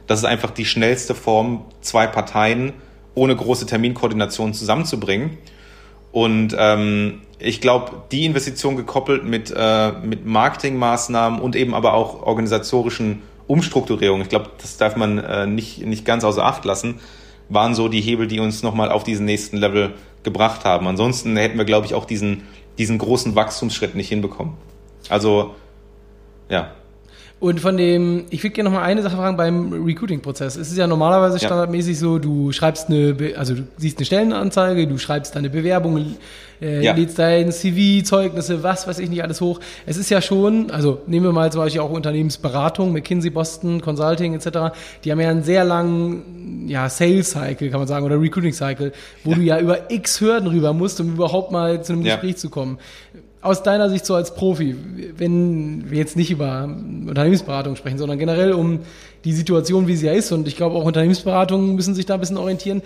das 0.09 0.19
ist 0.19 0.25
einfach 0.25 0.51
die 0.51 0.65
schnellste 0.65 1.15
Form, 1.15 1.65
zwei 1.81 2.09
Parteien 2.09 2.73
ohne 3.15 3.37
große 3.37 3.67
Terminkoordination 3.67 4.53
zusammenzubringen. 4.53 5.39
Und 6.11 6.57
ähm, 6.59 7.21
ich 7.39 7.61
glaube, 7.61 8.03
die 8.11 8.25
Investition 8.25 8.75
gekoppelt 8.75 9.25
mit, 9.25 9.55
äh, 9.57 9.93
mit 9.93 10.27
Marketingmaßnahmen 10.27 11.41
und 11.41 11.55
eben 11.55 11.75
aber 11.75 11.95
auch 11.95 12.23
organisatorischen 12.23 13.23
Umstrukturierungen, 13.47 14.23
ich 14.23 14.29
glaube, 14.29 14.51
das 14.61 14.77
darf 14.77 14.97
man 14.97 15.19
äh, 15.19 15.47
nicht, 15.47 15.87
nicht 15.87 16.05
ganz 16.05 16.25
außer 16.25 16.45
Acht 16.45 16.65
lassen, 16.65 16.99
waren 17.49 17.77
so 17.77 17.87
die 17.87 18.01
Hebel, 18.01 18.27
die 18.27 18.41
uns 18.41 18.65
nochmal 18.65 18.91
auf 18.91 19.05
diesen 19.05 19.25
nächsten 19.25 19.57
Level 19.57 19.95
gebracht 20.25 20.65
haben. 20.65 20.89
Ansonsten 20.89 21.37
hätten 21.37 21.59
wir, 21.59 21.65
glaube 21.65 21.87
ich, 21.87 21.95
auch 21.95 22.05
diesen, 22.05 22.43
diesen 22.79 22.99
großen 22.99 23.35
Wachstumsschritt 23.35 23.95
nicht 23.95 24.09
hinbekommen. 24.09 24.55
Also, 25.09 25.55
ja. 26.49 26.73
Und 27.41 27.61
von 27.61 27.77
dem, 27.77 28.25
ich 28.31 28.43
würde 28.43 28.55
gerne 28.55 28.69
noch 28.69 28.77
mal 28.77 28.85
eine 28.85 29.01
Sache 29.01 29.17
fragen 29.17 29.37
beim 29.37 29.73
Recruiting-Prozess. 29.85 30.57
Es 30.57 30.73
ist 30.73 30.77
ja 30.77 30.89
normalerweise 30.89 31.39
standardmäßig 31.39 31.95
ja. 31.95 32.01
so, 32.01 32.19
du 32.19 32.51
schreibst 32.51 32.89
eine, 32.89 33.15
also 33.37 33.55
du 33.55 33.63
siehst 33.77 33.99
eine 33.99 34.07
Stellenanzeige, 34.07 34.89
du 34.89 34.99
schreibst 34.99 35.37
deine 35.37 35.49
Bewerbung, 35.49 36.17
äh, 36.61 36.83
ja. 36.83 36.95
lädst 36.95 37.17
dein 37.21 37.53
CV, 37.53 38.05
Zeugnisse, 38.05 38.65
was 38.65 38.89
weiß 38.89 38.99
ich 38.99 39.09
nicht 39.09 39.23
alles 39.23 39.41
hoch. 39.41 39.61
Es 39.87 39.97
ist 39.97 40.11
ja 40.11 40.21
schon, 40.21 40.73
also 40.73 41.01
nehmen 41.07 41.27
wir 41.27 41.33
mal 41.33 41.53
zum 41.53 41.61
Beispiel 41.61 41.81
auch 41.81 41.91
Unternehmensberatung, 41.91 42.93
McKinsey, 42.93 43.31
Boston, 43.31 43.81
Consulting 43.81 44.35
etc., 44.35 44.75
die 45.05 45.13
haben 45.13 45.21
ja 45.21 45.31
einen 45.31 45.45
sehr 45.45 45.63
langen 45.63 46.67
ja, 46.67 46.89
Sales-Cycle, 46.89 47.71
kann 47.71 47.79
man 47.79 47.87
sagen, 47.87 48.05
oder 48.05 48.21
Recruiting-Cycle, 48.21 48.91
wo 49.23 49.31
ja. 49.31 49.37
du 49.37 49.43
ja 49.43 49.61
über 49.61 49.93
x 49.93 50.21
Hürden 50.21 50.49
rüber 50.49 50.73
musst, 50.73 51.01
um 51.01 51.13
überhaupt 51.13 51.53
mal 51.53 51.85
zu 51.85 51.93
einem 51.93 52.03
Gespräch 52.03 52.37
zu 52.37 52.51
kommen 52.51 52.79
aus 53.41 53.63
deiner 53.63 53.89
Sicht 53.89 54.05
so 54.05 54.15
als 54.15 54.35
Profi, 54.35 54.75
wenn 55.17 55.91
wir 55.91 55.99
jetzt 55.99 56.17
nicht 56.17 56.31
über 56.31 56.65
Unternehmensberatung 56.65 57.77
sprechen, 57.77 57.99
sondern 57.99 58.19
generell 58.19 58.53
um 58.53 58.81
die 59.25 59.33
Situation, 59.33 59.87
wie 59.87 59.97
sie 59.97 60.07
ja 60.07 60.13
ist, 60.13 60.33
und 60.33 60.49
ich 60.49 60.57
glaube 60.57 60.77
auch 60.77 60.85
Unternehmensberatungen 60.85 61.75
müssen 61.75 61.95
sich 61.95 62.07
da 62.07 62.15
ein 62.15 62.21
bisschen 62.21 62.37
orientieren, 62.37 62.83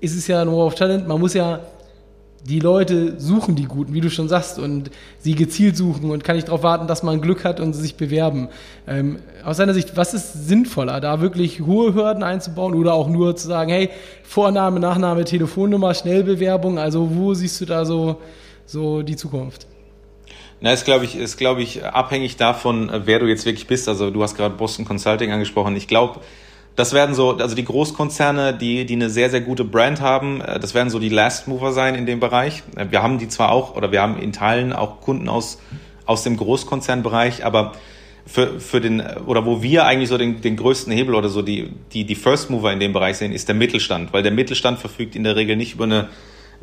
ist 0.00 0.16
es 0.16 0.26
ja 0.26 0.44
nur 0.44 0.64
auf 0.64 0.74
Talent, 0.74 1.06
man 1.06 1.20
muss 1.20 1.34
ja 1.34 1.60
die 2.44 2.58
Leute 2.58 3.20
suchen 3.20 3.54
die 3.54 3.66
Guten, 3.66 3.94
wie 3.94 4.00
du 4.00 4.10
schon 4.10 4.28
sagst, 4.28 4.58
und 4.58 4.90
sie 5.18 5.34
gezielt 5.34 5.76
suchen 5.76 6.10
und 6.10 6.24
kann 6.24 6.34
nicht 6.34 6.48
darauf 6.48 6.64
warten, 6.64 6.88
dass 6.88 7.02
man 7.02 7.20
Glück 7.20 7.44
hat 7.44 7.60
und 7.60 7.72
sie 7.72 7.82
sich 7.82 7.94
bewerben. 7.94 8.48
Ähm, 8.88 9.18
aus 9.44 9.58
deiner 9.58 9.74
Sicht, 9.74 9.96
was 9.96 10.12
ist 10.12 10.48
sinnvoller, 10.48 11.00
da 11.00 11.20
wirklich 11.20 11.60
hohe 11.60 11.94
Hürden 11.94 12.24
einzubauen 12.24 12.74
oder 12.74 12.94
auch 12.94 13.08
nur 13.08 13.36
zu 13.36 13.46
sagen, 13.46 13.70
hey, 13.70 13.90
Vorname, 14.24 14.80
Nachname, 14.80 15.24
Telefonnummer, 15.24 15.94
Schnellbewerbung, 15.94 16.78
also 16.78 17.14
wo 17.14 17.32
siehst 17.34 17.60
du 17.60 17.64
da 17.64 17.84
so, 17.84 18.16
so 18.66 19.02
die 19.02 19.16
Zukunft? 19.16 19.68
Na, 20.64 20.72
ist 20.72 20.84
glaube 20.84 21.04
ich, 21.04 21.16
ist 21.16 21.38
glaube 21.38 21.60
ich 21.60 21.84
abhängig 21.84 22.36
davon, 22.36 22.88
wer 23.04 23.18
du 23.18 23.26
jetzt 23.26 23.44
wirklich 23.44 23.66
bist. 23.66 23.88
Also 23.88 24.10
du 24.10 24.22
hast 24.22 24.36
gerade 24.36 24.54
Boston 24.54 24.84
Consulting 24.84 25.32
angesprochen. 25.32 25.74
Ich 25.74 25.88
glaube, 25.88 26.20
das 26.76 26.92
werden 26.92 27.16
so, 27.16 27.36
also 27.36 27.56
die 27.56 27.64
Großkonzerne, 27.64 28.54
die, 28.54 28.86
die 28.86 28.94
eine 28.94 29.10
sehr, 29.10 29.28
sehr 29.28 29.40
gute 29.40 29.64
Brand 29.64 30.00
haben, 30.00 30.40
äh, 30.40 30.60
das 30.60 30.72
werden 30.72 30.88
so 30.88 31.00
die 31.00 31.08
Last 31.08 31.48
Mover 31.48 31.72
sein 31.72 31.96
in 31.96 32.06
dem 32.06 32.20
Bereich. 32.20 32.62
Äh, 32.76 32.86
wir 32.90 33.02
haben 33.02 33.18
die 33.18 33.26
zwar 33.26 33.50
auch, 33.50 33.74
oder 33.74 33.90
wir 33.90 34.00
haben 34.00 34.16
in 34.20 34.32
Teilen 34.32 34.72
auch 34.72 35.00
Kunden 35.00 35.28
aus, 35.28 35.60
aus 36.06 36.22
dem 36.22 36.36
Großkonzernbereich, 36.36 37.44
aber 37.44 37.72
für, 38.24 38.60
für 38.60 38.80
den, 38.80 39.00
oder 39.26 39.44
wo 39.44 39.62
wir 39.62 39.84
eigentlich 39.84 40.10
so 40.10 40.16
den, 40.16 40.42
den 40.42 40.54
größten 40.54 40.92
Hebel 40.92 41.16
oder 41.16 41.28
so 41.28 41.42
die, 41.42 41.72
die, 41.92 42.04
die 42.04 42.14
First 42.14 42.50
Mover 42.50 42.72
in 42.72 42.78
dem 42.78 42.92
Bereich 42.92 43.16
sehen, 43.16 43.32
ist 43.32 43.48
der 43.48 43.56
Mittelstand, 43.56 44.12
weil 44.12 44.22
der 44.22 44.30
Mittelstand 44.30 44.78
verfügt 44.78 45.16
in 45.16 45.24
der 45.24 45.34
Regel 45.34 45.56
nicht 45.56 45.74
über 45.74 45.84
eine 45.84 46.08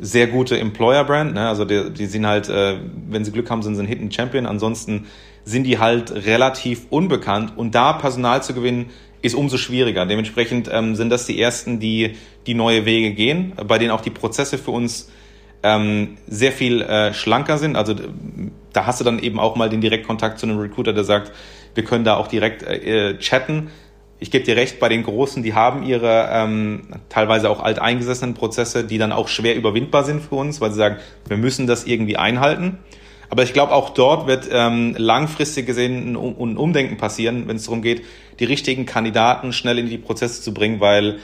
sehr 0.00 0.26
gute 0.26 0.58
Employer-Brand. 0.58 1.34
Ne? 1.34 1.48
Also 1.48 1.64
die, 1.64 1.90
die 1.90 2.06
sind 2.06 2.26
halt, 2.26 2.48
äh, 2.48 2.76
wenn 3.08 3.24
sie 3.24 3.32
Glück 3.32 3.50
haben, 3.50 3.62
sind 3.62 3.76
sie 3.76 3.82
ein 3.82 3.86
Hidden 3.86 4.10
Champion. 4.10 4.46
Ansonsten 4.46 5.06
sind 5.44 5.64
die 5.64 5.78
halt 5.78 6.10
relativ 6.12 6.86
unbekannt 6.90 7.52
und 7.56 7.74
da 7.74 7.92
Personal 7.92 8.42
zu 8.42 8.54
gewinnen, 8.54 8.90
ist 9.22 9.34
umso 9.34 9.58
schwieriger. 9.58 10.06
Dementsprechend 10.06 10.68
ähm, 10.72 10.96
sind 10.96 11.10
das 11.10 11.26
die 11.26 11.40
ersten, 11.40 11.78
die 11.78 12.16
die 12.46 12.54
neue 12.54 12.86
Wege 12.86 13.12
gehen, 13.12 13.52
bei 13.66 13.78
denen 13.78 13.90
auch 13.90 14.00
die 14.00 14.10
Prozesse 14.10 14.56
für 14.56 14.70
uns 14.70 15.10
ähm, 15.62 16.16
sehr 16.26 16.52
viel 16.52 16.80
äh, 16.80 17.12
schlanker 17.12 17.58
sind. 17.58 17.76
Also 17.76 17.94
da 18.72 18.86
hast 18.86 19.00
du 19.00 19.04
dann 19.04 19.18
eben 19.18 19.38
auch 19.38 19.56
mal 19.56 19.68
den 19.68 19.80
Direktkontakt 19.80 20.38
zu 20.38 20.46
einem 20.46 20.58
Recruiter, 20.58 20.92
der 20.92 21.04
sagt, 21.04 21.32
wir 21.74 21.84
können 21.84 22.04
da 22.04 22.16
auch 22.16 22.28
direkt 22.28 22.62
äh, 22.62 23.18
chatten 23.18 23.68
ich 24.20 24.30
gebe 24.30 24.44
dir 24.44 24.54
recht, 24.54 24.78
bei 24.78 24.90
den 24.90 25.02
Großen, 25.02 25.42
die 25.42 25.54
haben 25.54 25.82
ihre 25.82 26.28
ähm, 26.30 26.82
teilweise 27.08 27.48
auch 27.48 27.60
alteingesessenen 27.60 28.34
Prozesse, 28.34 28.84
die 28.84 28.98
dann 28.98 29.12
auch 29.12 29.28
schwer 29.28 29.56
überwindbar 29.56 30.04
sind 30.04 30.20
für 30.20 30.34
uns, 30.34 30.60
weil 30.60 30.70
sie 30.70 30.76
sagen, 30.76 30.96
wir 31.26 31.38
müssen 31.38 31.66
das 31.66 31.86
irgendwie 31.86 32.18
einhalten. 32.18 32.78
Aber 33.30 33.44
ich 33.44 33.54
glaube, 33.54 33.72
auch 33.72 33.90
dort 33.90 34.26
wird 34.26 34.48
ähm, 34.52 34.94
langfristig 34.98 35.66
gesehen 35.66 36.12
ein, 36.12 36.16
ein 36.16 36.56
Umdenken 36.58 36.98
passieren, 36.98 37.48
wenn 37.48 37.56
es 37.56 37.64
darum 37.64 37.80
geht, 37.80 38.02
die 38.40 38.44
richtigen 38.44 38.84
Kandidaten 38.84 39.54
schnell 39.54 39.78
in 39.78 39.88
die 39.88 39.98
Prozesse 39.98 40.42
zu 40.42 40.52
bringen, 40.52 40.80
weil 40.80 41.18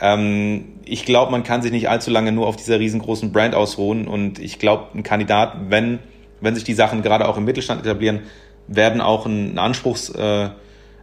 ähm, 0.00 0.64
ich 0.84 1.04
glaube, 1.04 1.30
man 1.30 1.44
kann 1.44 1.62
sich 1.62 1.70
nicht 1.70 1.88
allzu 1.88 2.10
lange 2.10 2.32
nur 2.32 2.48
auf 2.48 2.56
dieser 2.56 2.80
riesengroßen 2.80 3.30
Brand 3.30 3.54
ausruhen. 3.54 4.08
Und 4.08 4.40
ich 4.40 4.58
glaube, 4.58 4.86
ein 4.94 5.04
Kandidat, 5.04 5.56
wenn, 5.68 6.00
wenn 6.40 6.56
sich 6.56 6.64
die 6.64 6.74
Sachen 6.74 7.02
gerade 7.02 7.28
auch 7.28 7.36
im 7.36 7.44
Mittelstand 7.44 7.86
etablieren, 7.86 8.22
werden 8.66 9.00
auch 9.00 9.24
ein 9.24 9.56
Anspruchs... 9.56 10.08
Äh, 10.08 10.48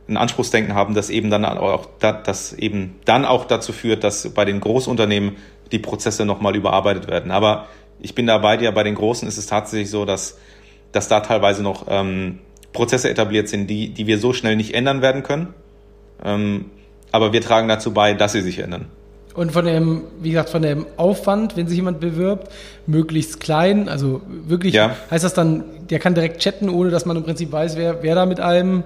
ein 0.07 0.17
Anspruchsdenken 0.17 0.73
haben, 0.73 0.93
das 0.93 1.09
eben 1.09 1.29
dann 1.29 1.43
auch, 1.43 1.87
das 1.99 2.53
eben 2.53 2.95
dann 3.05 3.25
auch 3.25 3.45
dazu 3.45 3.73
führt, 3.73 4.03
dass 4.03 4.29
bei 4.29 4.45
den 4.45 4.61
Großunternehmen 4.61 5.35
die 5.71 5.79
Prozesse 5.79 6.25
nochmal 6.25 6.55
überarbeitet 6.55 7.09
werden. 7.09 7.31
Aber 7.31 7.67
ich 7.99 8.15
bin 8.15 8.27
da 8.27 8.37
bei 8.37 8.57
dir, 8.57 8.71
bei 8.71 8.83
den 8.83 8.95
Großen 8.95 9.27
ist 9.27 9.37
es 9.37 9.47
tatsächlich 9.47 9.89
so, 9.89 10.05
dass, 10.05 10.37
dass 10.91 11.07
da 11.07 11.19
teilweise 11.19 11.61
noch 11.61 11.85
ähm, 11.89 12.39
Prozesse 12.73 13.09
etabliert 13.09 13.49
sind, 13.49 13.67
die, 13.67 13.89
die 13.89 14.07
wir 14.07 14.19
so 14.19 14.33
schnell 14.33 14.55
nicht 14.55 14.73
ändern 14.73 15.01
werden 15.01 15.23
können. 15.23 15.53
Ähm, 16.23 16.65
aber 17.11 17.33
wir 17.33 17.41
tragen 17.41 17.67
dazu 17.67 17.93
bei, 17.93 18.13
dass 18.13 18.31
sie 18.31 18.41
sich 18.41 18.59
ändern. 18.59 18.85
Und 19.33 19.51
von 19.51 19.65
dem, 19.65 20.03
wie 20.19 20.31
gesagt, 20.31 20.49
von 20.49 20.63
dem 20.63 20.87
Aufwand, 20.97 21.55
wenn 21.57 21.67
sich 21.67 21.75
jemand 21.75 21.99
bewirbt, 21.99 22.51
möglichst 22.87 23.39
klein, 23.39 23.87
also 23.87 24.21
wirklich, 24.25 24.73
ja. 24.73 24.95
heißt 25.11 25.23
das 25.23 25.35
dann, 25.35 25.63
der 25.91 25.99
kann 25.99 26.15
direkt 26.15 26.39
chatten, 26.39 26.69
ohne 26.69 26.89
dass 26.89 27.05
man 27.05 27.17
im 27.17 27.23
Prinzip 27.23 27.51
weiß, 27.51 27.77
wer, 27.77 28.01
wer 28.01 28.15
da 28.15 28.25
mit 28.25 28.39
einem 28.39 28.83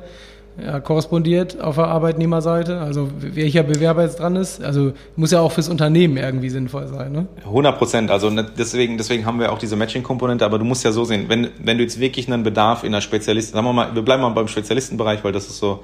ja, 0.63 0.79
korrespondiert 0.79 1.61
auf 1.61 1.75
der 1.75 1.87
Arbeitnehmerseite, 1.87 2.79
also 2.79 3.09
welcher 3.17 3.63
Bewerber 3.63 4.03
jetzt 4.03 4.19
dran 4.19 4.35
ist. 4.35 4.61
Also 4.61 4.93
muss 5.15 5.31
ja 5.31 5.39
auch 5.39 5.51
fürs 5.51 5.69
Unternehmen 5.69 6.17
irgendwie 6.17 6.49
sinnvoll 6.49 6.87
sein. 6.87 7.11
Ne? 7.11 7.27
100 7.45 7.77
Prozent. 7.77 8.11
Also 8.11 8.29
ne, 8.29 8.45
deswegen, 8.57 8.97
deswegen 8.97 9.25
haben 9.25 9.39
wir 9.39 9.51
auch 9.51 9.57
diese 9.57 9.75
Matching-Komponente. 9.75 10.45
Aber 10.45 10.59
du 10.59 10.65
musst 10.65 10.83
ja 10.83 10.91
so 10.91 11.05
sehen, 11.05 11.25
wenn, 11.29 11.49
wenn 11.63 11.77
du 11.77 11.83
jetzt 11.83 11.99
wirklich 11.99 12.31
einen 12.31 12.43
Bedarf 12.43 12.83
in 12.83 12.91
der 12.91 13.01
Spezialisten, 13.01 13.53
sagen 13.53 13.65
wir 13.65 13.73
mal, 13.73 13.95
wir 13.95 14.01
bleiben 14.01 14.21
mal 14.21 14.29
beim 14.29 14.47
Spezialistenbereich, 14.47 15.23
weil 15.23 15.31
das 15.31 15.47
ist 15.47 15.59
so 15.59 15.83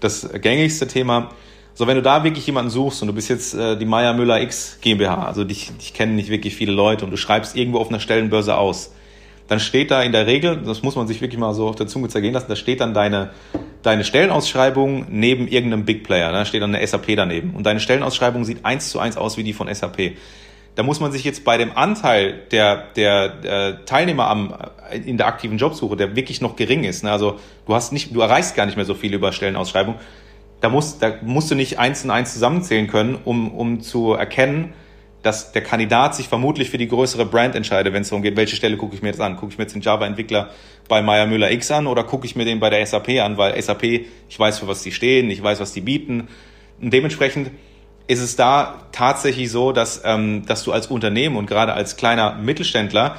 das 0.00 0.28
gängigste 0.40 0.86
Thema. 0.86 1.30
So, 1.74 1.88
wenn 1.88 1.96
du 1.96 2.02
da 2.02 2.22
wirklich 2.22 2.46
jemanden 2.46 2.70
suchst 2.70 3.02
und 3.02 3.08
du 3.08 3.14
bist 3.14 3.28
jetzt 3.28 3.54
äh, 3.54 3.76
die 3.76 3.84
Meier 3.84 4.14
Müller 4.14 4.40
X 4.40 4.78
GmbH, 4.80 5.26
also 5.26 5.42
dich, 5.42 5.72
dich 5.76 5.92
kennen 5.92 6.14
nicht 6.14 6.30
wirklich 6.30 6.54
viele 6.54 6.72
Leute 6.72 7.04
und 7.04 7.10
du 7.10 7.16
schreibst 7.16 7.56
irgendwo 7.56 7.78
auf 7.78 7.88
einer 7.88 7.98
Stellenbörse 7.98 8.56
aus, 8.56 8.92
dann 9.48 9.60
steht 9.60 9.90
da 9.90 10.02
in 10.02 10.12
der 10.12 10.26
Regel, 10.26 10.62
das 10.64 10.82
muss 10.82 10.96
man 10.96 11.06
sich 11.06 11.20
wirklich 11.20 11.38
mal 11.38 11.54
so 11.54 11.68
auf 11.68 11.76
der 11.76 11.86
Zunge 11.86 12.08
zergehen 12.08 12.32
lassen, 12.32 12.46
da 12.48 12.56
steht 12.56 12.80
dann 12.80 12.94
deine, 12.94 13.30
deine 13.82 14.04
Stellenausschreibung 14.04 15.06
neben 15.10 15.48
irgendeinem 15.48 15.84
Big 15.84 16.04
Player, 16.04 16.32
da 16.32 16.44
steht 16.44 16.62
dann 16.62 16.74
eine 16.74 16.86
SAP 16.86 17.16
daneben 17.16 17.54
und 17.54 17.64
deine 17.64 17.80
Stellenausschreibung 17.80 18.44
sieht 18.44 18.64
eins 18.64 18.90
zu 18.90 18.98
eins 18.98 19.16
aus 19.16 19.36
wie 19.36 19.44
die 19.44 19.52
von 19.52 19.72
SAP. 19.72 20.12
Da 20.76 20.82
muss 20.82 20.98
man 20.98 21.12
sich 21.12 21.22
jetzt 21.22 21.44
bei 21.44 21.56
dem 21.56 21.76
Anteil 21.76 22.42
der, 22.50 22.88
der, 22.96 23.28
der 23.28 23.84
Teilnehmer 23.84 24.28
am, 24.28 24.54
in 25.04 25.18
der 25.18 25.28
aktiven 25.28 25.58
Jobsuche, 25.58 25.96
der 25.96 26.16
wirklich 26.16 26.40
noch 26.40 26.56
gering 26.56 26.84
ist, 26.84 27.04
ne? 27.04 27.12
also 27.12 27.38
du 27.66 27.74
hast 27.74 27.92
nicht, 27.92 28.14
du 28.14 28.20
erreichst 28.20 28.56
gar 28.56 28.66
nicht 28.66 28.76
mehr 28.76 28.84
so 28.84 28.94
viel 28.94 29.12
über 29.14 29.30
Stellenausschreibung, 29.30 29.96
da, 30.60 30.70
musst, 30.70 31.02
da 31.02 31.12
musst 31.22 31.50
du 31.50 31.54
nicht 31.54 31.78
eins 31.78 32.04
und 32.04 32.10
eins 32.10 32.32
zusammenzählen 32.32 32.86
können, 32.86 33.18
um, 33.24 33.52
um 33.52 33.82
zu 33.82 34.14
erkennen, 34.14 34.72
dass 35.24 35.52
der 35.52 35.62
Kandidat 35.62 36.14
sich 36.14 36.28
vermutlich 36.28 36.68
für 36.68 36.76
die 36.76 36.86
größere 36.86 37.24
Brand 37.24 37.54
entscheidet, 37.54 37.94
wenn 37.94 38.02
es 38.02 38.10
darum 38.10 38.22
geht, 38.22 38.36
welche 38.36 38.56
Stelle 38.56 38.76
gucke 38.76 38.94
ich 38.94 39.00
mir 39.00 39.08
jetzt 39.08 39.22
an? 39.22 39.36
Gucke 39.36 39.52
ich 39.52 39.58
mir 39.58 39.64
jetzt 39.64 39.74
den 39.74 39.80
Java-Entwickler 39.80 40.50
bei 40.86 41.00
Meyer 41.00 41.26
Müller 41.26 41.50
X 41.50 41.70
an 41.70 41.86
oder 41.86 42.04
gucke 42.04 42.26
ich 42.26 42.36
mir 42.36 42.44
den 42.44 42.60
bei 42.60 42.68
der 42.68 42.84
SAP 42.86 43.08
an? 43.20 43.38
Weil 43.38 43.60
SAP, 43.60 43.84
ich 43.84 44.38
weiß, 44.38 44.58
für 44.58 44.68
was 44.68 44.82
die 44.82 44.92
stehen, 44.92 45.30
ich 45.30 45.42
weiß, 45.42 45.60
was 45.60 45.72
die 45.72 45.80
bieten. 45.80 46.28
Und 46.78 46.92
dementsprechend 46.92 47.50
ist 48.06 48.20
es 48.20 48.36
da 48.36 48.82
tatsächlich 48.92 49.50
so, 49.50 49.72
dass, 49.72 50.02
ähm, 50.04 50.44
dass 50.46 50.62
du 50.62 50.72
als 50.72 50.88
Unternehmen 50.88 51.36
und 51.36 51.46
gerade 51.46 51.72
als 51.72 51.96
kleiner 51.96 52.34
Mittelständler 52.34 53.16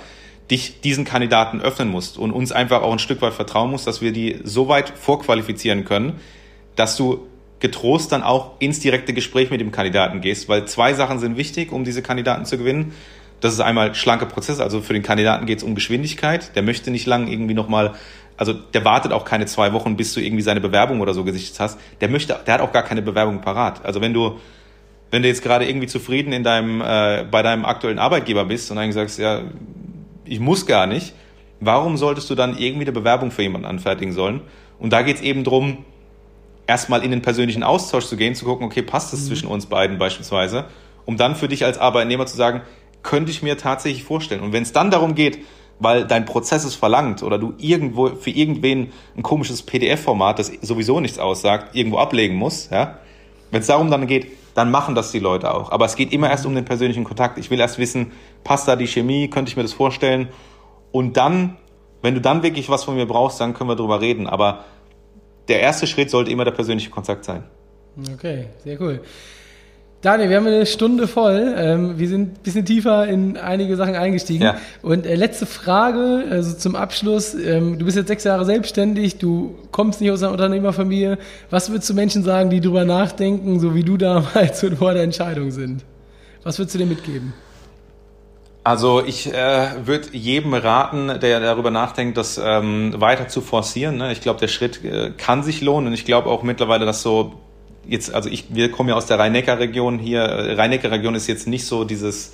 dich 0.51 0.81
diesen 0.81 1.05
Kandidaten 1.05 1.59
öffnen 1.59 1.89
musst 1.89 2.19
und 2.19 2.31
uns 2.31 2.51
einfach 2.51 2.83
auch 2.83 2.93
ein 2.93 2.99
Stück 2.99 3.19
weit 3.23 3.33
vertrauen 3.33 3.71
musst, 3.71 3.87
dass 3.87 4.01
wir 4.01 4.11
die 4.11 4.41
so 4.43 4.67
weit 4.67 4.89
vorqualifizieren 4.89 5.85
können, 5.85 6.19
dass 6.75 6.97
du 6.97 7.25
getrost 7.59 8.11
dann 8.11 8.23
auch 8.23 8.59
ins 8.59 8.79
direkte 8.79 9.13
Gespräch 9.13 9.49
mit 9.49 9.61
dem 9.61 9.71
Kandidaten 9.71 10.21
gehst, 10.21 10.49
weil 10.49 10.65
zwei 10.65 10.93
Sachen 10.93 11.19
sind 11.19 11.37
wichtig, 11.37 11.71
um 11.71 11.83
diese 11.83 12.01
Kandidaten 12.01 12.45
zu 12.45 12.57
gewinnen. 12.57 12.93
Das 13.39 13.53
ist 13.53 13.59
einmal 13.59 13.95
schlanke 13.95 14.25
Prozesse, 14.25 14.63
also 14.63 14.81
für 14.81 14.93
den 14.93 15.03
Kandidaten 15.03 15.45
geht 15.45 15.59
es 15.59 15.63
um 15.63 15.75
Geschwindigkeit. 15.75 16.55
Der 16.55 16.63
möchte 16.63 16.91
nicht 16.91 17.05
lang 17.05 17.27
irgendwie 17.27 17.53
nochmal, 17.53 17.93
also 18.37 18.53
der 18.53 18.83
wartet 18.85 19.11
auch 19.11 19.25
keine 19.25 19.45
zwei 19.45 19.73
Wochen, 19.73 19.95
bis 19.95 20.13
du 20.13 20.19
irgendwie 20.19 20.41
seine 20.41 20.61
Bewerbung 20.61 21.01
oder 21.01 21.13
so 21.13 21.23
gesichtet 21.23 21.59
hast. 21.59 21.79
Der 22.01 22.09
möchte, 22.09 22.39
der 22.45 22.55
hat 22.55 22.61
auch 22.61 22.71
gar 22.71 22.83
keine 22.83 23.01
Bewerbung 23.01 23.41
parat. 23.41 23.85
Also 23.85 24.01
wenn 24.01 24.13
du, 24.13 24.39
wenn 25.11 25.21
du 25.21 25.27
jetzt 25.27 25.43
gerade 25.43 25.67
irgendwie 25.67 25.87
zufrieden 25.87 26.33
in 26.33 26.43
deinem, 26.43 26.81
äh, 26.81 27.25
bei 27.29 27.41
deinem 27.41 27.65
aktuellen 27.65 27.99
Arbeitgeber 27.99 28.45
bist 28.45 28.71
und 28.71 28.77
eigentlich 28.77 28.95
sagst, 28.95 29.19
ja, 29.19 29.41
ich 30.25 30.39
muss 30.39 30.65
gar 30.65 30.87
nicht, 30.87 31.13
warum 31.59 31.97
solltest 31.97 32.29
du 32.29 32.35
dann 32.35 32.57
irgendwie 32.57 32.85
eine 32.85 32.91
Bewerbung 32.91 33.31
für 33.31 33.43
jemanden 33.43 33.67
anfertigen 33.67 34.11
sollen? 34.11 34.41
Und 34.79 34.91
da 34.91 35.03
geht 35.03 35.17
es 35.17 35.21
eben 35.21 35.43
drum 35.43 35.85
erstmal 36.67 37.03
in 37.03 37.11
den 37.11 37.21
persönlichen 37.21 37.63
Austausch 37.63 38.05
zu 38.05 38.17
gehen, 38.17 38.35
zu 38.35 38.45
gucken, 38.45 38.65
okay, 38.65 38.81
passt 38.81 39.13
es 39.13 39.23
mhm. 39.23 39.27
zwischen 39.27 39.47
uns 39.47 39.65
beiden 39.67 39.97
beispielsweise, 39.97 40.65
um 41.05 41.17
dann 41.17 41.35
für 41.35 41.47
dich 41.47 41.65
als 41.65 41.77
Arbeitnehmer 41.77 42.25
zu 42.25 42.35
sagen, 42.35 42.61
könnte 43.03 43.31
ich 43.31 43.43
mir 43.43 43.57
tatsächlich 43.57 44.03
vorstellen. 44.03 44.41
Und 44.41 44.53
wenn 44.53 44.63
es 44.63 44.71
dann 44.71 44.91
darum 44.91 45.15
geht, 45.15 45.39
weil 45.79 46.05
dein 46.05 46.25
Prozess 46.25 46.63
es 46.63 46.75
verlangt 46.75 47.21
oder 47.21 47.37
du 47.37 47.53
irgendwo 47.57 48.07
für 48.09 48.29
irgendwen 48.29 48.91
ein 49.15 49.23
komisches 49.23 49.61
PDF-Format, 49.61 50.39
das 50.39 50.51
sowieso 50.61 50.99
nichts 50.99 51.19
aussagt, 51.19 51.75
irgendwo 51.75 51.97
ablegen 51.97 52.35
musst, 52.35 52.71
ja, 52.71 52.99
wenn 53.51 53.61
es 53.61 53.67
darum 53.67 53.91
dann 53.91 54.07
geht, 54.07 54.27
dann 54.55 54.71
machen 54.71 54.95
das 54.95 55.11
die 55.11 55.19
Leute 55.19 55.53
auch. 55.53 55.71
Aber 55.71 55.85
es 55.85 55.95
geht 55.95 56.13
immer 56.13 56.29
erst 56.29 56.45
um 56.45 56.55
den 56.55 56.65
persönlichen 56.65 57.03
Kontakt. 57.03 57.37
Ich 57.37 57.51
will 57.51 57.59
erst 57.59 57.77
wissen, 57.77 58.13
passt 58.43 58.67
da 58.67 58.75
die 58.75 58.87
Chemie, 58.87 59.29
könnte 59.29 59.49
ich 59.49 59.57
mir 59.57 59.63
das 59.63 59.73
vorstellen? 59.73 60.29
Und 60.91 61.17
dann, 61.17 61.57
wenn 62.01 62.15
du 62.15 62.21
dann 62.21 62.41
wirklich 62.41 62.69
was 62.69 62.85
von 62.85 62.95
mir 62.95 63.05
brauchst, 63.05 63.39
dann 63.41 63.53
können 63.53 63.69
wir 63.69 63.75
drüber 63.75 63.99
reden. 63.99 64.27
Aber 64.27 64.63
der 65.47 65.61
erste 65.61 65.87
Schritt 65.87 66.09
sollte 66.09 66.31
immer 66.31 66.45
der 66.45 66.51
persönliche 66.51 66.89
Kontakt 66.89 67.25
sein. 67.25 67.43
Okay, 68.13 68.47
sehr 68.63 68.79
cool. 68.81 69.01
Daniel, 70.05 70.29
wir 70.29 70.37
haben 70.37 70.45
eine 70.45 70.67
Stunde 70.67 71.07
voll. 71.07 71.55
Ähm, 71.57 71.97
wir 71.97 72.07
sind 72.07 72.37
ein 72.37 72.43
bisschen 72.43 72.63
tiefer 72.63 73.07
in 73.07 73.37
einige 73.37 73.75
Sachen 73.75 73.95
eingestiegen. 73.95 74.43
Ja. 74.43 74.57
Und 74.83 75.07
äh, 75.07 75.15
letzte 75.15 75.47
Frage, 75.47 76.25
also 76.29 76.55
zum 76.55 76.75
Abschluss. 76.75 77.33
Ähm, 77.33 77.79
du 77.79 77.85
bist 77.85 77.97
jetzt 77.97 78.09
sechs 78.09 78.23
Jahre 78.23 78.45
selbstständig, 78.45 79.17
du 79.17 79.55
kommst 79.71 80.01
nicht 80.01 80.11
aus 80.11 80.21
einer 80.21 80.31
Unternehmerfamilie. 80.31 81.17
Was 81.49 81.71
würdest 81.71 81.89
du 81.89 81.95
Menschen 81.95 82.23
sagen, 82.23 82.51
die 82.51 82.61
darüber 82.61 82.85
nachdenken, 82.85 83.59
so 83.59 83.73
wie 83.73 83.83
du 83.83 83.97
damals 83.97 84.63
und 84.63 84.77
vor 84.77 84.93
der 84.93 85.01
Entscheidung 85.01 85.49
sind? 85.49 85.83
Was 86.43 86.59
würdest 86.59 86.75
du 86.75 86.79
dir 86.79 86.85
mitgeben? 86.85 87.33
Also 88.65 89.05
ich 89.05 89.31
äh, 89.31 89.85
würde 89.85 90.07
jedem 90.13 90.55
raten, 90.55 91.19
der 91.19 91.39
darüber 91.39 91.69
nachdenkt, 91.69 92.17
das 92.17 92.41
ähm, 92.43 92.99
weiter 92.99 93.27
zu 93.27 93.41
forcieren. 93.41 93.97
Ne? 93.97 94.11
Ich 94.11 94.21
glaube, 94.21 94.39
der 94.39 94.47
Schritt 94.47 94.83
äh, 94.83 95.11
kann 95.15 95.43
sich 95.43 95.61
lohnen 95.61 95.89
und 95.89 95.93
ich 95.93 96.03
glaube 96.03 96.31
auch 96.31 96.41
mittlerweile, 96.41 96.83
dass 96.83 97.03
so 97.03 97.35
jetzt, 97.87 98.11
also 98.15 98.27
ich, 98.27 98.55
wir 98.55 98.71
kommen 98.71 98.89
ja 98.89 98.95
aus 98.95 99.05
der 99.05 99.19
Rhein-Neckar-Region 99.19 99.99
hier. 99.99 100.21
Äh, 100.21 100.55
Rhein-Neckar-Region 100.55 101.13
ist 101.13 101.27
jetzt 101.27 101.47
nicht 101.47 101.67
so 101.67 101.83
dieses, 101.83 102.33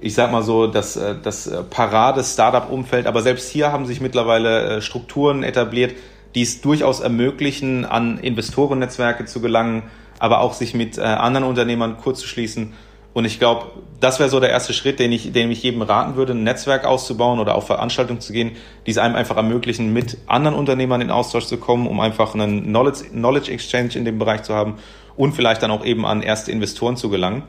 ich 0.00 0.12
sag 0.12 0.32
mal 0.32 0.42
so, 0.42 0.66
das, 0.66 0.96
äh, 0.96 1.14
das 1.22 1.48
Parade-Startup-Umfeld, 1.70 3.06
aber 3.06 3.22
selbst 3.22 3.48
hier 3.48 3.70
haben 3.70 3.86
sich 3.86 4.00
mittlerweile 4.00 4.78
äh, 4.78 4.82
Strukturen 4.82 5.44
etabliert, 5.44 5.94
die 6.34 6.42
es 6.42 6.62
durchaus 6.62 6.98
ermöglichen, 6.98 7.84
an 7.84 8.18
Investorennetzwerke 8.18 9.24
zu 9.24 9.40
gelangen, 9.40 9.84
aber 10.18 10.40
auch 10.40 10.54
sich 10.54 10.74
mit 10.74 10.98
äh, 10.98 11.02
anderen 11.02 11.46
Unternehmern 11.46 11.96
kurzzuschließen. 11.96 12.72
Und 13.12 13.24
ich 13.24 13.38
glaube, 13.38 13.72
das 13.98 14.20
wäre 14.20 14.28
so 14.28 14.38
der 14.38 14.50
erste 14.50 14.72
Schritt, 14.72 15.00
den 15.00 15.10
ich, 15.10 15.32
den 15.32 15.50
ich 15.50 15.62
jedem 15.62 15.82
raten 15.82 16.14
würde, 16.14 16.32
ein 16.32 16.44
Netzwerk 16.44 16.84
auszubauen 16.84 17.40
oder 17.40 17.56
auf 17.56 17.66
Veranstaltungen 17.66 18.20
zu 18.20 18.32
gehen, 18.32 18.52
die 18.86 18.92
es 18.92 18.98
einem 18.98 19.16
einfach 19.16 19.36
ermöglichen, 19.36 19.92
mit 19.92 20.18
anderen 20.26 20.56
Unternehmern 20.56 21.00
in 21.00 21.10
Austausch 21.10 21.46
zu 21.46 21.56
kommen, 21.56 21.86
um 21.88 21.98
einfach 22.00 22.34
einen 22.34 22.64
Knowledge, 22.64 23.10
Knowledge 23.10 23.50
Exchange 23.50 23.90
in 23.94 24.04
dem 24.04 24.18
Bereich 24.18 24.44
zu 24.44 24.54
haben 24.54 24.76
und 25.16 25.32
vielleicht 25.32 25.62
dann 25.62 25.72
auch 25.72 25.84
eben 25.84 26.06
an 26.06 26.22
erste 26.22 26.52
Investoren 26.52 26.96
zu 26.96 27.10
gelangen, 27.10 27.42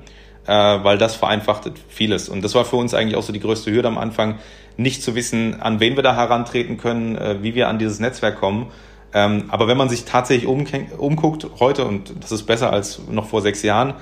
äh, 0.48 0.54
weil 0.54 0.98
das 0.98 1.16
vereinfacht 1.16 1.72
vieles. 1.88 2.28
Und 2.28 2.44
das 2.44 2.56
war 2.56 2.66
für 2.66 2.78
uns 2.78 2.96
eigentlich 2.96 3.16
auch 3.16 3.24
so 3.24 3.32
die 3.32 3.40
größte 3.40 3.72
Hürde 3.72 3.88
am 3.88 4.00
Anfang, 4.00 4.40
nicht 4.78 5.04
zu 5.04 5.14
wissen, 5.16 5.62
an 5.62 5.80
wen 5.80 5.96
wir 5.96 6.04
da 6.04 6.16
herantreten 6.16 6.78
können, 6.78 7.16
äh, 7.18 7.44
wie 7.44 7.54
wir 7.54 7.68
an 7.68 7.78
dieses 7.78 8.00
Netzwerk 8.00 8.40
kommen. 8.40 8.68
Ähm, 9.14 9.46
aber 9.50 9.68
wenn 9.68 9.78
man 9.78 9.90
sich 9.90 10.06
tatsächlich 10.06 10.48
umguckt 10.48 11.48
heute, 11.60 11.86
und 11.86 12.14
das 12.20 12.32
ist 12.32 12.44
besser 12.44 12.74
als 12.74 13.02
noch 13.10 13.28
vor 13.28 13.42
sechs 13.42 13.62
Jahren, 13.62 13.94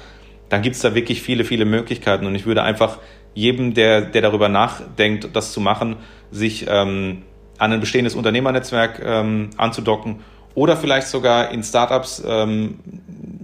dann 0.49 0.61
gibt 0.61 0.75
es 0.75 0.81
da 0.81 0.95
wirklich 0.95 1.21
viele, 1.21 1.45
viele 1.45 1.65
Möglichkeiten. 1.65 2.25
Und 2.25 2.35
ich 2.35 2.45
würde 2.45 2.63
einfach 2.63 2.97
jedem, 3.33 3.73
der, 3.73 4.01
der 4.01 4.21
darüber 4.21 4.49
nachdenkt, 4.49 5.29
das 5.33 5.53
zu 5.53 5.61
machen, 5.61 5.97
sich 6.31 6.65
ähm, 6.67 7.23
an 7.57 7.71
ein 7.71 7.79
bestehendes 7.79 8.15
Unternehmernetzwerk 8.15 9.01
ähm, 9.03 9.51
anzudocken 9.57 10.21
oder 10.55 10.75
vielleicht 10.75 11.07
sogar 11.07 11.51
in 11.51 11.63
Startups 11.63 12.23
ähm, 12.25 12.79